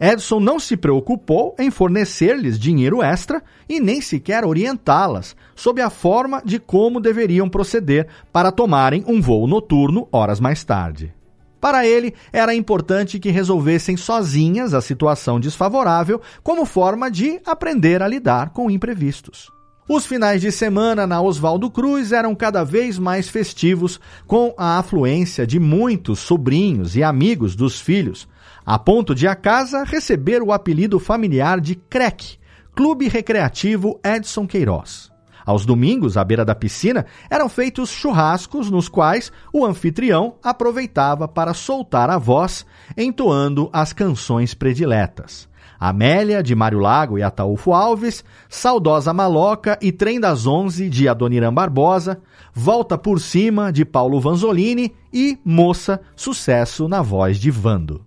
Edson 0.00 0.40
não 0.40 0.58
se 0.58 0.76
preocupou 0.76 1.54
em 1.56 1.70
fornecer-lhes 1.70 2.58
dinheiro 2.58 3.00
extra 3.04 3.40
e 3.68 3.78
nem 3.78 4.00
sequer 4.00 4.44
orientá-las 4.44 5.36
sobre 5.54 5.80
a 5.80 5.88
forma 5.88 6.42
de 6.44 6.58
como 6.58 7.00
deveriam 7.00 7.48
proceder 7.48 8.08
para 8.32 8.50
tomarem 8.50 9.04
um 9.06 9.20
voo 9.20 9.46
noturno 9.46 10.08
horas 10.10 10.40
mais 10.40 10.64
tarde. 10.64 11.14
Para 11.60 11.86
ele, 11.86 12.14
era 12.32 12.52
importante 12.52 13.20
que 13.20 13.30
resolvessem 13.30 13.96
sozinhas 13.96 14.74
a 14.74 14.80
situação 14.80 15.38
desfavorável 15.38 16.20
como 16.42 16.66
forma 16.66 17.08
de 17.08 17.40
aprender 17.46 18.02
a 18.02 18.08
lidar 18.08 18.50
com 18.50 18.68
imprevistos. 18.68 19.55
Os 19.88 20.04
finais 20.04 20.40
de 20.40 20.50
semana 20.50 21.06
na 21.06 21.20
Oswaldo 21.20 21.70
Cruz 21.70 22.10
eram 22.10 22.34
cada 22.34 22.64
vez 22.64 22.98
mais 22.98 23.28
festivos, 23.28 24.00
com 24.26 24.52
a 24.58 24.78
afluência 24.78 25.46
de 25.46 25.60
muitos 25.60 26.18
sobrinhos 26.18 26.96
e 26.96 27.04
amigos 27.04 27.54
dos 27.54 27.80
filhos, 27.80 28.26
a 28.64 28.80
ponto 28.80 29.14
de 29.14 29.28
a 29.28 29.36
casa 29.36 29.84
receber 29.84 30.42
o 30.42 30.52
apelido 30.52 30.98
familiar 30.98 31.60
de 31.60 31.76
CREC, 31.76 32.36
Clube 32.74 33.06
Recreativo 33.06 34.00
Edson 34.04 34.44
Queiroz. 34.44 35.12
Aos 35.44 35.64
domingos, 35.64 36.16
à 36.16 36.24
beira 36.24 36.44
da 36.44 36.56
piscina, 36.56 37.06
eram 37.30 37.48
feitos 37.48 37.90
churrascos 37.90 38.68
nos 38.68 38.88
quais 38.88 39.30
o 39.52 39.64
anfitrião 39.64 40.34
aproveitava 40.42 41.28
para 41.28 41.54
soltar 41.54 42.10
a 42.10 42.18
voz, 42.18 42.66
entoando 42.96 43.70
as 43.72 43.92
canções 43.92 44.52
prediletas. 44.52 45.48
Amélia, 45.78 46.42
de 46.42 46.54
Mário 46.54 46.78
Lago 46.78 47.18
e 47.18 47.22
Ataúfo 47.22 47.72
Alves, 47.72 48.24
Saudosa 48.48 49.12
Maloca 49.12 49.78
e 49.82 49.92
Trem 49.92 50.20
das 50.20 50.46
Onze, 50.46 50.88
de 50.88 51.08
Adoniran 51.08 51.52
Barbosa, 51.52 52.20
Volta 52.54 52.96
por 52.96 53.20
Cima, 53.20 53.70
de 53.70 53.84
Paulo 53.84 54.20
Vanzolini 54.20 54.94
e 55.12 55.38
Moça, 55.44 56.00
sucesso 56.14 56.88
na 56.88 57.02
voz 57.02 57.38
de 57.38 57.50
Vando. 57.50 58.05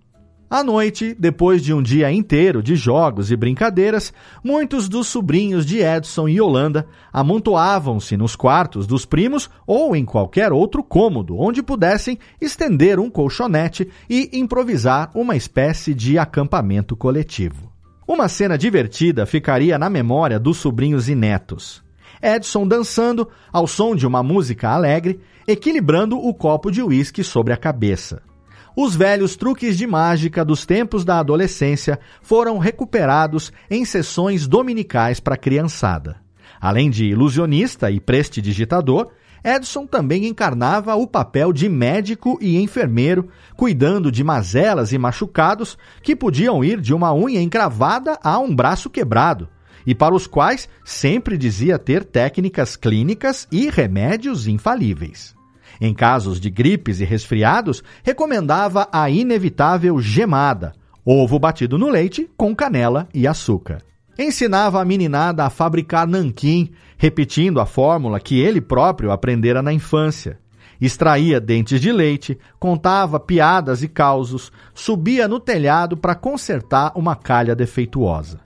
À 0.49 0.63
noite, 0.63 1.15
depois 1.19 1.61
de 1.61 1.71
um 1.71 1.79
dia 1.79 2.11
inteiro 2.11 2.63
de 2.63 2.75
jogos 2.75 3.29
e 3.29 3.35
brincadeiras, 3.35 4.11
muitos 4.43 4.89
dos 4.89 5.05
sobrinhos 5.05 5.63
de 5.63 5.77
Edson 5.77 6.27
e 6.27 6.37
Yolanda 6.39 6.87
amontoavam-se 7.13 8.17
nos 8.17 8.35
quartos 8.35 8.87
dos 8.87 9.05
primos 9.05 9.47
ou 9.67 9.95
em 9.95 10.03
qualquer 10.03 10.51
outro 10.51 10.81
cômodo 10.81 11.37
onde 11.37 11.61
pudessem 11.61 12.17
estender 12.41 12.99
um 12.99 13.11
colchonete 13.11 13.87
e 14.09 14.27
improvisar 14.33 15.11
uma 15.13 15.35
espécie 15.35 15.93
de 15.93 16.17
acampamento 16.17 16.95
coletivo. 16.95 17.71
Uma 18.07 18.27
cena 18.27 18.57
divertida 18.57 19.27
ficaria 19.27 19.77
na 19.77 19.87
memória 19.87 20.39
dos 20.39 20.57
sobrinhos 20.57 21.07
e 21.07 21.13
netos. 21.13 21.83
Edson 22.19 22.67
dançando 22.67 23.29
ao 23.53 23.67
som 23.67 23.95
de 23.95 24.07
uma 24.07 24.23
música 24.23 24.69
alegre, 24.69 25.19
equilibrando 25.47 26.17
o 26.17 26.33
copo 26.33 26.71
de 26.71 26.81
uísque 26.81 27.23
sobre 27.23 27.53
a 27.53 27.57
cabeça 27.57 28.27
os 28.75 28.95
velhos 28.95 29.35
truques 29.35 29.77
de 29.77 29.85
mágica 29.85 30.45
dos 30.45 30.65
tempos 30.65 31.03
da 31.03 31.19
adolescência 31.19 31.99
foram 32.21 32.57
recuperados 32.57 33.51
em 33.69 33.83
sessões 33.85 34.47
dominicais 34.47 35.19
para 35.19 35.35
a 35.35 35.37
criançada. 35.37 36.17
Além 36.59 36.89
de 36.89 37.05
ilusionista 37.05 37.89
e 37.89 37.99
prestidigitador, 37.99 39.11
Edson 39.43 39.85
também 39.85 40.25
encarnava 40.25 40.95
o 40.95 41.07
papel 41.07 41.53
de 41.53 41.69
médico 41.69 42.37
e 42.41 42.57
enfermeiro, 42.57 43.29
cuidando 43.55 44.11
de 44.11 44.23
mazelas 44.23 44.91
e 44.91 44.97
machucados 44.97 45.77
que 46.03 46.15
podiam 46.15 46.63
ir 46.63 46.81
de 46.81 46.93
uma 46.93 47.13
unha 47.13 47.41
encravada 47.41 48.19
a 48.21 48.37
um 48.39 48.53
braço 48.53 48.89
quebrado, 48.89 49.47
e 49.85 49.95
para 49.95 50.13
os 50.13 50.27
quais 50.27 50.67
sempre 50.83 51.37
dizia 51.37 51.79
ter 51.79 52.03
técnicas 52.03 52.75
clínicas 52.75 53.47
e 53.51 53.69
remédios 53.69 54.47
infalíveis. 54.47 55.38
Em 55.81 55.93
casos 55.93 56.39
de 56.39 56.49
gripes 56.49 56.99
e 56.99 57.05
resfriados, 57.05 57.83
recomendava 58.03 58.87
a 58.91 59.09
inevitável 59.09 59.99
gemada, 60.01 60.73
ovo 61.05 61.39
batido 61.39 61.77
no 61.77 61.89
leite 61.89 62.29
com 62.35 62.53
canela 62.55 63.07
e 63.13 63.25
açúcar. 63.25 63.81
Ensinava 64.17 64.81
a 64.81 64.85
meninada 64.85 65.45
a 65.45 65.49
fabricar 65.49 66.05
nanquim, 66.05 66.71
repetindo 66.97 67.61
a 67.61 67.65
fórmula 67.65 68.19
que 68.19 68.37
ele 68.37 68.59
próprio 68.59 69.11
aprendera 69.11 69.61
na 69.61 69.71
infância. 69.71 70.37
Extraía 70.81 71.39
dentes 71.39 71.79
de 71.79 71.91
leite, 71.91 72.37
contava 72.59 73.19
piadas 73.19 73.81
e 73.81 73.87
causos, 73.87 74.51
subia 74.73 75.27
no 75.27 75.39
telhado 75.39 75.95
para 75.95 76.15
consertar 76.15 76.91
uma 76.95 77.15
calha 77.15 77.55
defeituosa. 77.55 78.41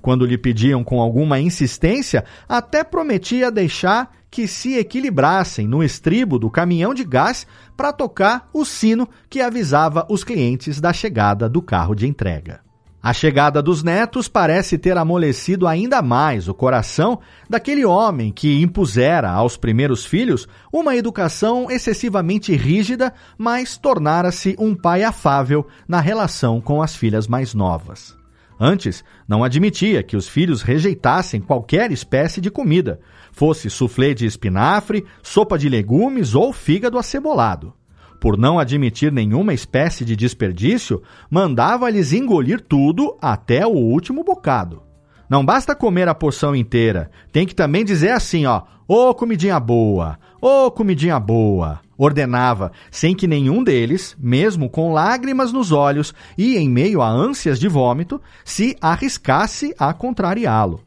Quando 0.00 0.24
lhe 0.24 0.38
pediam 0.38 0.82
com 0.82 1.00
alguma 1.00 1.40
insistência, 1.40 2.24
até 2.48 2.82
prometia 2.82 3.50
deixar 3.50 4.10
que 4.30 4.46
se 4.46 4.76
equilibrassem 4.76 5.66
no 5.66 5.82
estribo 5.82 6.38
do 6.38 6.50
caminhão 6.50 6.92
de 6.92 7.04
gás 7.04 7.46
para 7.76 7.92
tocar 7.92 8.48
o 8.52 8.64
sino 8.64 9.08
que 9.28 9.40
avisava 9.40 10.06
os 10.08 10.24
clientes 10.24 10.80
da 10.80 10.92
chegada 10.92 11.48
do 11.48 11.62
carro 11.62 11.94
de 11.94 12.06
entrega. 12.06 12.60
A 13.00 13.12
chegada 13.12 13.62
dos 13.62 13.82
netos 13.82 14.26
parece 14.26 14.76
ter 14.76 14.98
amolecido 14.98 15.68
ainda 15.68 16.02
mais 16.02 16.48
o 16.48 16.54
coração 16.54 17.20
daquele 17.48 17.84
homem 17.84 18.32
que 18.32 18.60
impusera 18.60 19.30
aos 19.30 19.56
primeiros 19.56 20.04
filhos 20.04 20.48
uma 20.72 20.96
educação 20.96 21.70
excessivamente 21.70 22.54
rígida, 22.56 23.14
mas 23.38 23.78
tornara-se 23.78 24.56
um 24.58 24.74
pai 24.74 25.04
afável 25.04 25.64
na 25.86 26.00
relação 26.00 26.60
com 26.60 26.82
as 26.82 26.96
filhas 26.96 27.28
mais 27.28 27.54
novas. 27.54 28.17
Antes, 28.60 29.04
não 29.26 29.44
admitia 29.44 30.02
que 30.02 30.16
os 30.16 30.28
filhos 30.28 30.62
rejeitassem 30.62 31.40
qualquer 31.40 31.92
espécie 31.92 32.40
de 32.40 32.50
comida, 32.50 32.98
fosse 33.30 33.70
soufflé 33.70 34.14
de 34.14 34.26
espinafre, 34.26 35.04
sopa 35.22 35.56
de 35.56 35.68
legumes 35.68 36.34
ou 36.34 36.52
fígado 36.52 36.98
acebolado. 36.98 37.72
Por 38.20 38.36
não 38.36 38.58
admitir 38.58 39.12
nenhuma 39.12 39.54
espécie 39.54 40.04
de 40.04 40.16
desperdício, 40.16 41.00
mandava-lhes 41.30 42.12
engolir 42.12 42.60
tudo 42.60 43.16
até 43.22 43.64
o 43.64 43.70
último 43.70 44.24
bocado. 44.24 44.82
Não 45.30 45.44
basta 45.44 45.74
comer 45.74 46.08
a 46.08 46.14
porção 46.14 46.56
inteira, 46.56 47.10
tem 47.30 47.46
que 47.46 47.54
também 47.54 47.84
dizer 47.84 48.10
assim, 48.10 48.44
ó: 48.46 48.62
"Ô 48.88 49.10
oh, 49.10 49.14
comidinha 49.14 49.60
boa, 49.60 50.18
ô 50.40 50.66
oh, 50.66 50.70
comidinha 50.70 51.20
boa" 51.20 51.80
ordenava, 51.98 52.70
sem 52.90 53.14
que 53.14 53.26
nenhum 53.26 53.62
deles, 53.64 54.16
mesmo 54.18 54.70
com 54.70 54.92
lágrimas 54.92 55.52
nos 55.52 55.72
olhos 55.72 56.14
e 56.38 56.56
em 56.56 56.70
meio 56.70 57.02
a 57.02 57.10
ânsias 57.10 57.58
de 57.58 57.68
vômito, 57.68 58.20
se 58.44 58.76
arriscasse 58.80 59.74
a 59.76 59.92
contrariá-lo. 59.92 60.80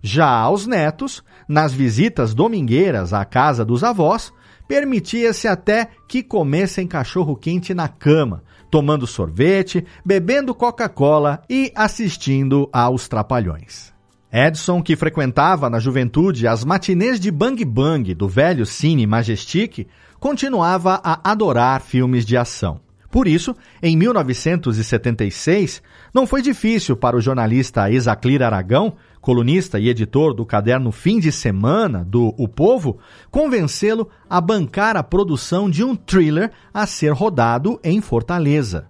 Já 0.00 0.28
aos 0.28 0.66
netos, 0.66 1.22
nas 1.48 1.72
visitas 1.72 2.32
domingueiras 2.32 3.12
à 3.12 3.24
casa 3.24 3.64
dos 3.64 3.82
avós, 3.84 4.32
permitia-se 4.66 5.48
até 5.48 5.90
que 6.08 6.22
comessem 6.22 6.86
cachorro-quente 6.86 7.74
na 7.74 7.88
cama, 7.88 8.42
tomando 8.70 9.06
sorvete, 9.06 9.84
bebendo 10.04 10.54
Coca-Cola 10.54 11.42
e 11.48 11.70
assistindo 11.74 12.68
aos 12.72 13.06
Trapalhões. 13.06 13.92
Edson, 14.32 14.82
que 14.82 14.96
frequentava 14.96 15.68
na 15.68 15.78
juventude 15.78 16.48
as 16.48 16.64
matinês 16.64 17.20
de 17.20 17.30
Bang 17.30 17.62
Bang 17.66 18.14
do 18.14 18.26
velho 18.26 18.64
Cine 18.64 19.06
Majestic, 19.06 19.86
continuava 20.22 21.00
a 21.02 21.32
adorar 21.32 21.80
filmes 21.80 22.24
de 22.24 22.36
ação. 22.36 22.80
Por 23.10 23.26
isso, 23.26 23.56
em 23.82 23.96
1976, 23.96 25.82
não 26.14 26.28
foi 26.28 26.40
difícil 26.40 26.96
para 26.96 27.16
o 27.16 27.20
jornalista 27.20 27.90
Isaclir 27.90 28.40
Aragão, 28.40 28.92
colunista 29.20 29.80
e 29.80 29.88
editor 29.88 30.32
do 30.32 30.46
caderno 30.46 30.92
Fim 30.92 31.18
de 31.18 31.32
Semana 31.32 32.04
do 32.04 32.32
O 32.38 32.46
Povo, 32.46 33.00
convencê-lo 33.32 34.08
a 34.30 34.40
bancar 34.40 34.96
a 34.96 35.02
produção 35.02 35.68
de 35.68 35.82
um 35.82 35.96
thriller 35.96 36.52
a 36.72 36.86
ser 36.86 37.10
rodado 37.12 37.80
em 37.82 38.00
Fortaleza. 38.00 38.86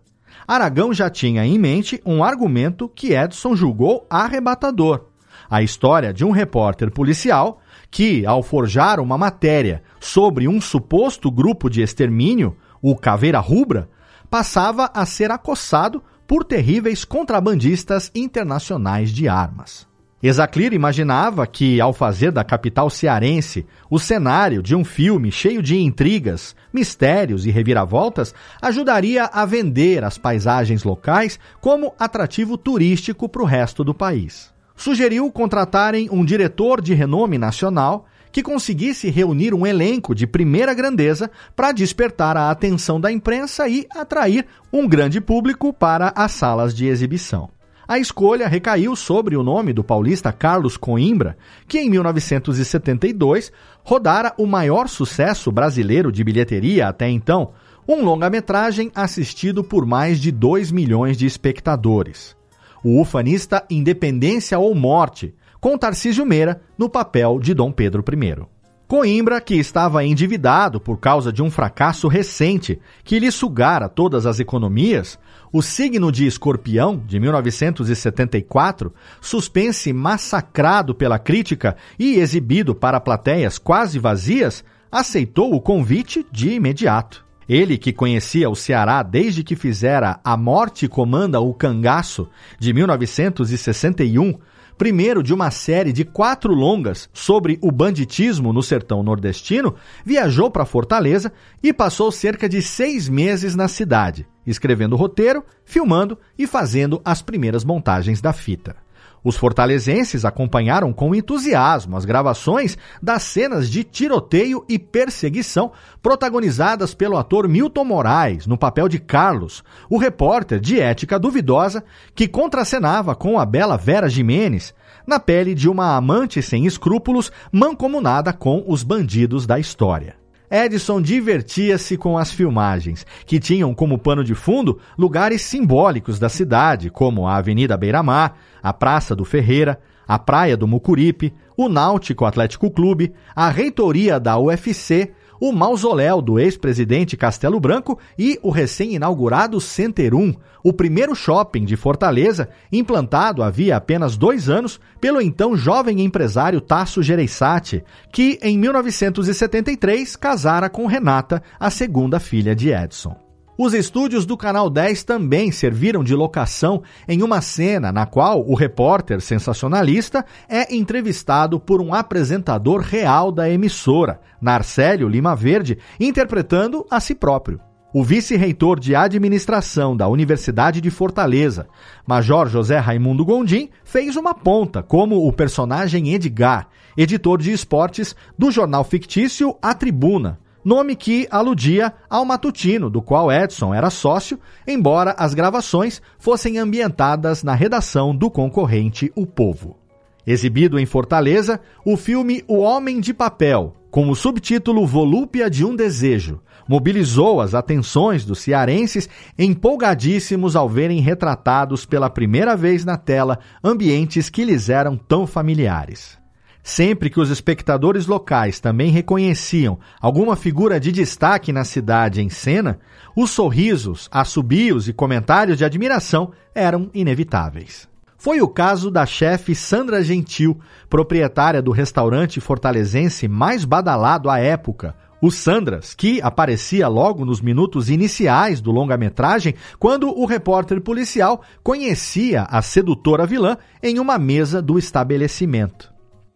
Aragão 0.46 0.92
já 0.92 1.08
tinha 1.08 1.46
em 1.46 1.58
mente 1.58 1.98
um 2.04 2.22
argumento 2.22 2.90
que 2.90 3.14
Edson 3.14 3.56
julgou 3.56 4.06
arrebatador. 4.10 5.06
A 5.48 5.62
história 5.62 6.12
de 6.12 6.26
um 6.26 6.30
repórter 6.30 6.90
policial 6.90 7.61
que, 7.92 8.24
ao 8.24 8.42
forjar 8.42 8.98
uma 8.98 9.18
matéria 9.18 9.82
sobre 10.00 10.48
um 10.48 10.62
suposto 10.62 11.30
grupo 11.30 11.68
de 11.68 11.82
extermínio, 11.82 12.56
o 12.80 12.96
Caveira 12.96 13.38
Rubra, 13.38 13.88
passava 14.30 14.90
a 14.94 15.04
ser 15.04 15.30
acossado 15.30 16.02
por 16.26 16.42
terríveis 16.42 17.04
contrabandistas 17.04 18.10
internacionais 18.14 19.10
de 19.10 19.28
armas. 19.28 19.86
Exaclir 20.22 20.72
imaginava 20.72 21.46
que, 21.46 21.80
ao 21.80 21.92
fazer 21.92 22.32
da 22.32 22.42
capital 22.42 22.88
cearense 22.88 23.66
o 23.90 23.98
cenário 23.98 24.62
de 24.62 24.74
um 24.74 24.84
filme 24.84 25.30
cheio 25.30 25.60
de 25.60 25.76
intrigas, 25.76 26.56
mistérios 26.72 27.44
e 27.44 27.50
reviravoltas, 27.50 28.34
ajudaria 28.62 29.24
a 29.24 29.44
vender 29.44 30.02
as 30.02 30.16
paisagens 30.16 30.82
locais 30.82 31.38
como 31.60 31.92
atrativo 31.98 32.56
turístico 32.56 33.28
para 33.28 33.42
o 33.42 33.46
resto 33.46 33.84
do 33.84 33.92
país 33.92 34.51
sugeriu 34.82 35.30
contratarem 35.30 36.08
um 36.10 36.24
diretor 36.24 36.80
de 36.80 36.92
renome 36.92 37.38
nacional 37.38 38.04
que 38.32 38.42
conseguisse 38.42 39.10
reunir 39.10 39.54
um 39.54 39.64
elenco 39.64 40.12
de 40.12 40.26
primeira 40.26 40.74
grandeza 40.74 41.30
para 41.54 41.70
despertar 41.70 42.36
a 42.36 42.50
atenção 42.50 43.00
da 43.00 43.12
imprensa 43.12 43.68
e 43.68 43.86
atrair 43.94 44.44
um 44.72 44.88
grande 44.88 45.20
público 45.20 45.72
para 45.72 46.12
as 46.16 46.32
salas 46.32 46.74
de 46.74 46.86
exibição. 46.86 47.48
A 47.86 47.96
escolha 48.00 48.48
recaiu 48.48 48.96
sobre 48.96 49.36
o 49.36 49.42
nome 49.44 49.72
do 49.72 49.84
paulista 49.84 50.32
Carlos 50.32 50.76
Coimbra, 50.76 51.36
que 51.68 51.78
em 51.78 51.88
1972 51.88 53.52
rodara 53.84 54.34
o 54.36 54.46
maior 54.46 54.88
sucesso 54.88 55.52
brasileiro 55.52 56.10
de 56.10 56.24
bilheteria 56.24 56.88
até 56.88 57.08
então, 57.08 57.52
um 57.86 58.02
longa-metragem 58.02 58.90
assistido 58.96 59.62
por 59.62 59.86
mais 59.86 60.18
de 60.18 60.32
2 60.32 60.72
milhões 60.72 61.16
de 61.16 61.24
espectadores 61.24 62.34
o 62.82 63.00
ufanista 63.00 63.64
Independência 63.70 64.58
ou 64.58 64.74
Morte, 64.74 65.34
com 65.60 65.78
Tarcísio 65.78 66.26
Meira 66.26 66.60
no 66.76 66.88
papel 66.88 67.38
de 67.38 67.54
Dom 67.54 67.70
Pedro 67.70 68.02
I. 68.12 68.46
Coimbra, 68.92 69.40
que 69.40 69.54
estava 69.54 70.04
endividado 70.04 70.78
por 70.78 70.98
causa 70.98 71.32
de 71.32 71.42
um 71.42 71.50
fracasso 71.50 72.08
recente 72.08 72.78
que 73.02 73.18
lhe 73.18 73.30
sugara 73.30 73.88
todas 73.88 74.26
as 74.26 74.38
economias, 74.38 75.18
o 75.50 75.62
signo 75.62 76.12
de 76.12 76.26
Escorpião, 76.26 77.02
de 77.06 77.18
1974, 77.18 78.92
suspense 79.18 79.92
massacrado 79.94 80.94
pela 80.94 81.18
crítica 81.18 81.74
e 81.98 82.16
exibido 82.16 82.74
para 82.74 83.00
plateias 83.00 83.56
quase 83.56 83.98
vazias, 83.98 84.62
aceitou 84.90 85.54
o 85.54 85.60
convite 85.60 86.26
de 86.30 86.50
imediato. 86.50 87.24
Ele, 87.52 87.76
que 87.76 87.92
conhecia 87.92 88.48
o 88.48 88.56
Ceará 88.56 89.02
desde 89.02 89.44
que 89.44 89.54
fizera 89.54 90.18
A 90.24 90.38
Morte 90.38 90.88
Comanda 90.88 91.38
o 91.38 91.52
Cangaço, 91.52 92.26
de 92.58 92.72
1961, 92.72 94.38
primeiro 94.78 95.22
de 95.22 95.34
uma 95.34 95.50
série 95.50 95.92
de 95.92 96.02
quatro 96.02 96.54
longas 96.54 97.10
sobre 97.12 97.58
o 97.60 97.70
banditismo 97.70 98.54
no 98.54 98.62
sertão 98.62 99.02
nordestino, 99.02 99.74
viajou 100.02 100.50
para 100.50 100.64
Fortaleza 100.64 101.30
e 101.62 101.74
passou 101.74 102.10
cerca 102.10 102.48
de 102.48 102.62
seis 102.62 103.06
meses 103.06 103.54
na 103.54 103.68
cidade, 103.68 104.26
escrevendo 104.46 104.96
roteiro, 104.96 105.44
filmando 105.62 106.18
e 106.38 106.46
fazendo 106.46 107.02
as 107.04 107.20
primeiras 107.20 107.66
montagens 107.66 108.22
da 108.22 108.32
fita. 108.32 108.76
Os 109.24 109.36
fortalezenses 109.36 110.24
acompanharam 110.24 110.92
com 110.92 111.14
entusiasmo 111.14 111.96
as 111.96 112.04
gravações 112.04 112.76
das 113.00 113.22
cenas 113.22 113.70
de 113.70 113.84
tiroteio 113.84 114.64
e 114.68 114.78
perseguição 114.78 115.72
protagonizadas 116.02 116.92
pelo 116.92 117.16
ator 117.16 117.46
Milton 117.46 117.84
Moraes 117.84 118.46
no 118.46 118.58
papel 118.58 118.88
de 118.88 118.98
Carlos, 118.98 119.62
o 119.88 119.96
repórter 119.96 120.58
de 120.58 120.80
ética 120.80 121.18
duvidosa 121.18 121.84
que 122.14 122.26
contracenava 122.26 123.14
com 123.14 123.38
a 123.38 123.46
bela 123.46 123.76
Vera 123.76 124.08
Jimenez 124.08 124.74
na 125.06 125.20
pele 125.20 125.54
de 125.54 125.68
uma 125.68 125.96
amante 125.96 126.42
sem 126.42 126.66
escrúpulos 126.66 127.30
mancomunada 127.50 128.32
com 128.32 128.64
os 128.66 128.82
bandidos 128.82 129.46
da 129.46 129.58
história. 129.58 130.21
Edison 130.54 131.00
divertia-se 131.00 131.96
com 131.96 132.18
as 132.18 132.30
filmagens, 132.30 133.06
que 133.24 133.40
tinham 133.40 133.72
como 133.72 133.96
pano 133.96 134.22
de 134.22 134.34
fundo 134.34 134.78
lugares 134.98 135.40
simbólicos 135.40 136.18
da 136.18 136.28
cidade, 136.28 136.90
como 136.90 137.26
a 137.26 137.36
Avenida 137.36 137.74
Beira-Mar, 137.74 138.36
a 138.62 138.70
Praça 138.70 139.16
do 139.16 139.24
Ferreira, 139.24 139.80
a 140.06 140.18
Praia 140.18 140.54
do 140.54 140.68
Mucuripe, 140.68 141.32
o 141.56 141.70
Náutico 141.70 142.26
Atlético 142.26 142.70
Clube, 142.70 143.14
a 143.34 143.48
reitoria 143.48 144.20
da 144.20 144.38
UFC, 144.38 145.10
o 145.42 145.50
mausoléu 145.50 146.22
do 146.22 146.38
ex-presidente 146.38 147.16
Castelo 147.16 147.58
Branco 147.58 147.98
e 148.16 148.38
o 148.44 148.50
recém-inaugurado 148.50 149.60
Center 149.60 150.14
1, 150.14 150.36
o 150.62 150.72
primeiro 150.72 151.16
shopping 151.16 151.64
de 151.64 151.74
Fortaleza, 151.74 152.48
implantado 152.70 153.42
havia 153.42 153.76
apenas 153.76 154.16
dois 154.16 154.48
anos 154.48 154.78
pelo 155.00 155.20
então 155.20 155.56
jovem 155.56 156.00
empresário 156.00 156.60
Tasso 156.60 157.02
Gereissati, 157.02 157.82
que 158.12 158.38
em 158.40 158.56
1973 158.56 160.14
casara 160.14 160.70
com 160.70 160.86
Renata, 160.86 161.42
a 161.58 161.70
segunda 161.70 162.20
filha 162.20 162.54
de 162.54 162.70
Edson. 162.70 163.21
Os 163.64 163.74
estúdios 163.74 164.26
do 164.26 164.36
Canal 164.36 164.68
10 164.68 165.04
também 165.04 165.52
serviram 165.52 166.02
de 166.02 166.16
locação 166.16 166.82
em 167.06 167.22
uma 167.22 167.40
cena 167.40 167.92
na 167.92 168.04
qual 168.04 168.44
o 168.44 168.56
repórter 168.56 169.20
sensacionalista 169.20 170.26
é 170.48 170.74
entrevistado 170.74 171.60
por 171.60 171.80
um 171.80 171.94
apresentador 171.94 172.80
real 172.80 173.30
da 173.30 173.48
emissora, 173.48 174.20
Narcélio 174.40 175.06
Lima 175.06 175.36
Verde, 175.36 175.78
interpretando 176.00 176.84
a 176.90 176.98
si 176.98 177.14
próprio. 177.14 177.60
O 177.94 178.02
vice-reitor 178.02 178.80
de 178.80 178.96
administração 178.96 179.96
da 179.96 180.08
Universidade 180.08 180.80
de 180.80 180.90
Fortaleza, 180.90 181.68
Major 182.04 182.48
José 182.48 182.78
Raimundo 182.78 183.24
Gondim, 183.24 183.70
fez 183.84 184.16
uma 184.16 184.34
ponta 184.34 184.82
como 184.82 185.28
o 185.28 185.32
personagem 185.32 186.12
Edgar, 186.12 186.66
editor 186.96 187.40
de 187.40 187.52
esportes 187.52 188.16
do 188.36 188.50
jornal 188.50 188.82
fictício 188.82 189.56
A 189.62 189.72
Tribuna, 189.72 190.40
nome 190.64 190.96
que 190.96 191.26
aludia 191.30 191.92
ao 192.08 192.24
matutino, 192.24 192.88
do 192.88 193.02
qual 193.02 193.30
Edson 193.30 193.74
era 193.74 193.90
sócio, 193.90 194.38
embora 194.66 195.14
as 195.18 195.34
gravações 195.34 196.00
fossem 196.18 196.58
ambientadas 196.58 197.42
na 197.42 197.54
redação 197.54 198.14
do 198.14 198.30
concorrente 198.30 199.12
O 199.14 199.26
Povo. 199.26 199.78
Exibido 200.26 200.78
em 200.78 200.86
Fortaleza, 200.86 201.60
o 201.84 201.96
filme 201.96 202.44
O 202.46 202.58
Homem 202.58 203.00
de 203.00 203.12
Papel, 203.12 203.74
com 203.90 204.08
o 204.08 204.14
subtítulo 204.14 204.86
Volúpia 204.86 205.50
de 205.50 205.64
um 205.64 205.74
Desejo, 205.74 206.40
mobilizou 206.68 207.40
as 207.40 207.54
atenções 207.54 208.24
dos 208.24 208.38
cearenses 208.38 209.08
empolgadíssimos 209.38 210.54
ao 210.54 210.68
verem 210.68 211.00
retratados 211.00 211.84
pela 211.84 212.08
primeira 212.08 212.56
vez 212.56 212.84
na 212.84 212.96
tela 212.96 213.38
ambientes 213.62 214.30
que 214.30 214.44
lhes 214.44 214.68
eram 214.68 214.96
tão 214.96 215.26
familiares. 215.26 216.21
Sempre 216.62 217.10
que 217.10 217.18
os 217.18 217.28
espectadores 217.28 218.06
locais 218.06 218.60
também 218.60 218.90
reconheciam 218.90 219.78
alguma 220.00 220.36
figura 220.36 220.78
de 220.78 220.92
destaque 220.92 221.52
na 221.52 221.64
cidade 221.64 222.22
em 222.22 222.28
cena, 222.28 222.78
os 223.16 223.30
sorrisos, 223.30 224.08
assobios 224.12 224.88
e 224.88 224.92
comentários 224.92 225.58
de 225.58 225.64
admiração 225.64 226.30
eram 226.54 226.88
inevitáveis. 226.94 227.88
foi 228.16 228.40
o 228.40 228.46
caso 228.46 228.88
da 228.88 229.04
chefe 229.04 229.52
Sandra 229.52 230.00
Gentil, 230.04 230.56
proprietária 230.88 231.60
do 231.60 231.72
restaurante 231.72 232.40
fortalezense 232.40 233.26
mais 233.26 233.64
badalado 233.64 234.30
à 234.30 234.38
época, 234.38 234.94
o 235.20 235.28
Sandras, 235.28 235.92
que 235.92 236.22
aparecia 236.22 236.86
logo 236.86 237.24
nos 237.24 237.40
minutos 237.40 237.90
iniciais 237.90 238.60
do 238.60 238.70
longa-metragem, 238.70 239.54
quando 239.76 240.08
o 240.08 240.24
repórter 240.24 240.80
policial 240.80 241.42
conhecia 241.64 242.42
a 242.42 242.62
sedutora 242.62 243.26
vilã 243.26 243.56
em 243.82 243.98
uma 243.98 244.18
mesa 244.18 244.62
do 244.62 244.78
estabelecimento. 244.78 245.91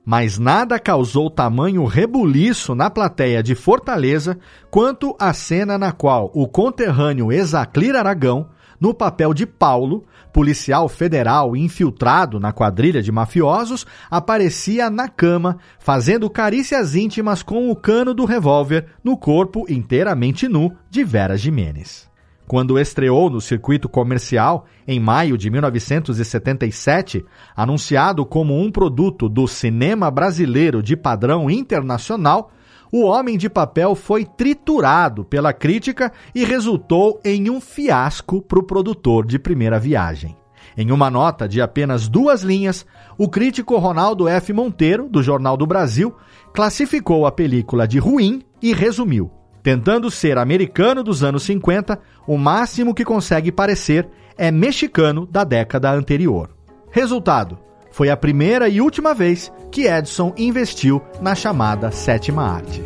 Mas 0.08 0.38
nada 0.38 0.78
causou 0.78 1.28
tamanho 1.28 1.84
rebuliço 1.84 2.76
na 2.76 2.88
plateia 2.88 3.42
de 3.42 3.56
Fortaleza 3.56 4.38
quanto 4.70 5.16
a 5.18 5.32
cena 5.32 5.76
na 5.76 5.90
qual 5.90 6.30
o 6.32 6.46
conterrâneo 6.46 7.32
Exaclir 7.32 7.96
Aragão 7.96 8.48
no 8.80 8.94
papel 8.94 9.34
de 9.34 9.44
Paulo, 9.44 10.04
policial 10.32 10.88
federal 10.88 11.56
infiltrado 11.56 12.38
na 12.38 12.52
quadrilha 12.52 13.02
de 13.02 13.10
mafiosos, 13.10 13.84
aparecia 14.08 14.88
na 14.88 15.08
cama, 15.08 15.58
fazendo 15.76 16.30
carícias 16.30 16.94
íntimas 16.94 17.42
com 17.42 17.68
o 17.68 17.74
cano 17.74 18.14
do 18.14 18.24
revólver 18.24 18.86
no 19.02 19.16
corpo 19.16 19.66
inteiramente 19.68 20.46
nu 20.46 20.72
de 20.88 21.02
Vera 21.02 21.36
Jimenez. 21.36 22.08
Quando 22.46 22.78
estreou 22.78 23.28
no 23.28 23.40
circuito 23.40 23.88
comercial 23.88 24.66
em 24.86 25.00
maio 25.00 25.36
de 25.36 25.50
1977, 25.50 27.24
anunciado 27.56 28.24
como 28.24 28.56
um 28.56 28.70
produto 28.70 29.28
do 29.28 29.48
cinema 29.48 30.10
brasileiro 30.10 30.80
de 30.80 30.96
padrão 30.96 31.50
internacional, 31.50 32.52
o 32.92 33.02
Homem 33.02 33.36
de 33.36 33.50
Papel 33.50 33.96
foi 33.96 34.24
triturado 34.24 35.24
pela 35.24 35.52
crítica 35.52 36.12
e 36.32 36.44
resultou 36.44 37.20
em 37.24 37.50
um 37.50 37.60
fiasco 37.60 38.40
para 38.40 38.60
o 38.60 38.62
produtor 38.62 39.26
de 39.26 39.40
primeira 39.40 39.80
viagem. 39.80 40.36
Em 40.76 40.92
uma 40.92 41.10
nota 41.10 41.48
de 41.48 41.60
apenas 41.60 42.06
duas 42.06 42.42
linhas, 42.42 42.86
o 43.18 43.28
crítico 43.28 43.76
Ronaldo 43.76 44.28
F. 44.28 44.52
Monteiro, 44.52 45.08
do 45.08 45.20
Jornal 45.20 45.56
do 45.56 45.66
Brasil, 45.66 46.14
classificou 46.52 47.26
a 47.26 47.32
película 47.32 47.88
de 47.88 47.98
ruim 47.98 48.42
e 48.62 48.72
resumiu: 48.72 49.35
tentando 49.66 50.12
ser 50.12 50.38
americano 50.38 51.02
dos 51.02 51.24
anos 51.24 51.42
50, 51.42 51.98
o 52.24 52.38
máximo 52.38 52.94
que 52.94 53.04
consegue 53.04 53.50
parecer 53.50 54.08
é 54.38 54.48
mexicano 54.48 55.26
da 55.26 55.42
década 55.42 55.90
anterior. 55.90 56.50
Resultado: 56.88 57.58
foi 57.90 58.08
a 58.08 58.16
primeira 58.16 58.68
e 58.68 58.80
última 58.80 59.12
vez 59.12 59.52
que 59.72 59.88
Edson 59.88 60.32
investiu 60.36 61.02
na 61.20 61.34
chamada 61.34 61.90
sétima 61.90 62.44
arte. 62.44 62.80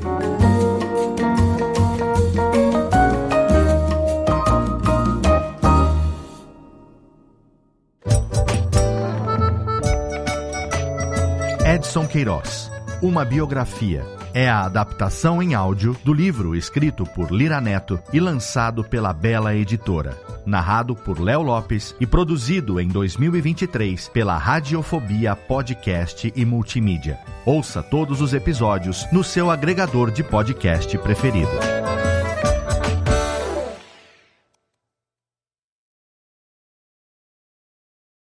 Edson 11.67 12.07
Queiroz, 12.07 12.71
uma 13.03 13.23
biografia 13.23 14.20
é 14.33 14.49
a 14.49 14.65
adaptação 14.65 15.43
em 15.43 15.55
áudio 15.55 15.97
do 16.05 16.13
livro 16.13 16.55
escrito 16.55 17.05
por 17.05 17.31
Lira 17.31 17.61
Neto 17.61 18.01
e 18.13 18.21
lançado 18.21 18.85
pela 18.85 19.13
Bela 19.13 19.55
Editora. 19.55 20.17
Narrado 20.47 20.95
por 20.95 21.21
Léo 21.21 21.43
Lopes 21.43 21.95
e 22.01 22.07
produzido 22.07 22.81
em 22.81 22.89
2023 22.89 24.09
pela 24.09 24.37
Radiofobia 24.37 25.35
Podcast 25.37 26.33
e 26.35 26.45
Multimídia. 26.45 27.19
Ouça 27.45 27.83
todos 27.83 28.21
os 28.21 28.33
episódios 28.33 29.07
no 29.13 29.23
seu 29.25 29.51
agregador 29.51 30.11
de 30.11 30.23
podcast 30.23 30.97
preferido. 30.99 31.51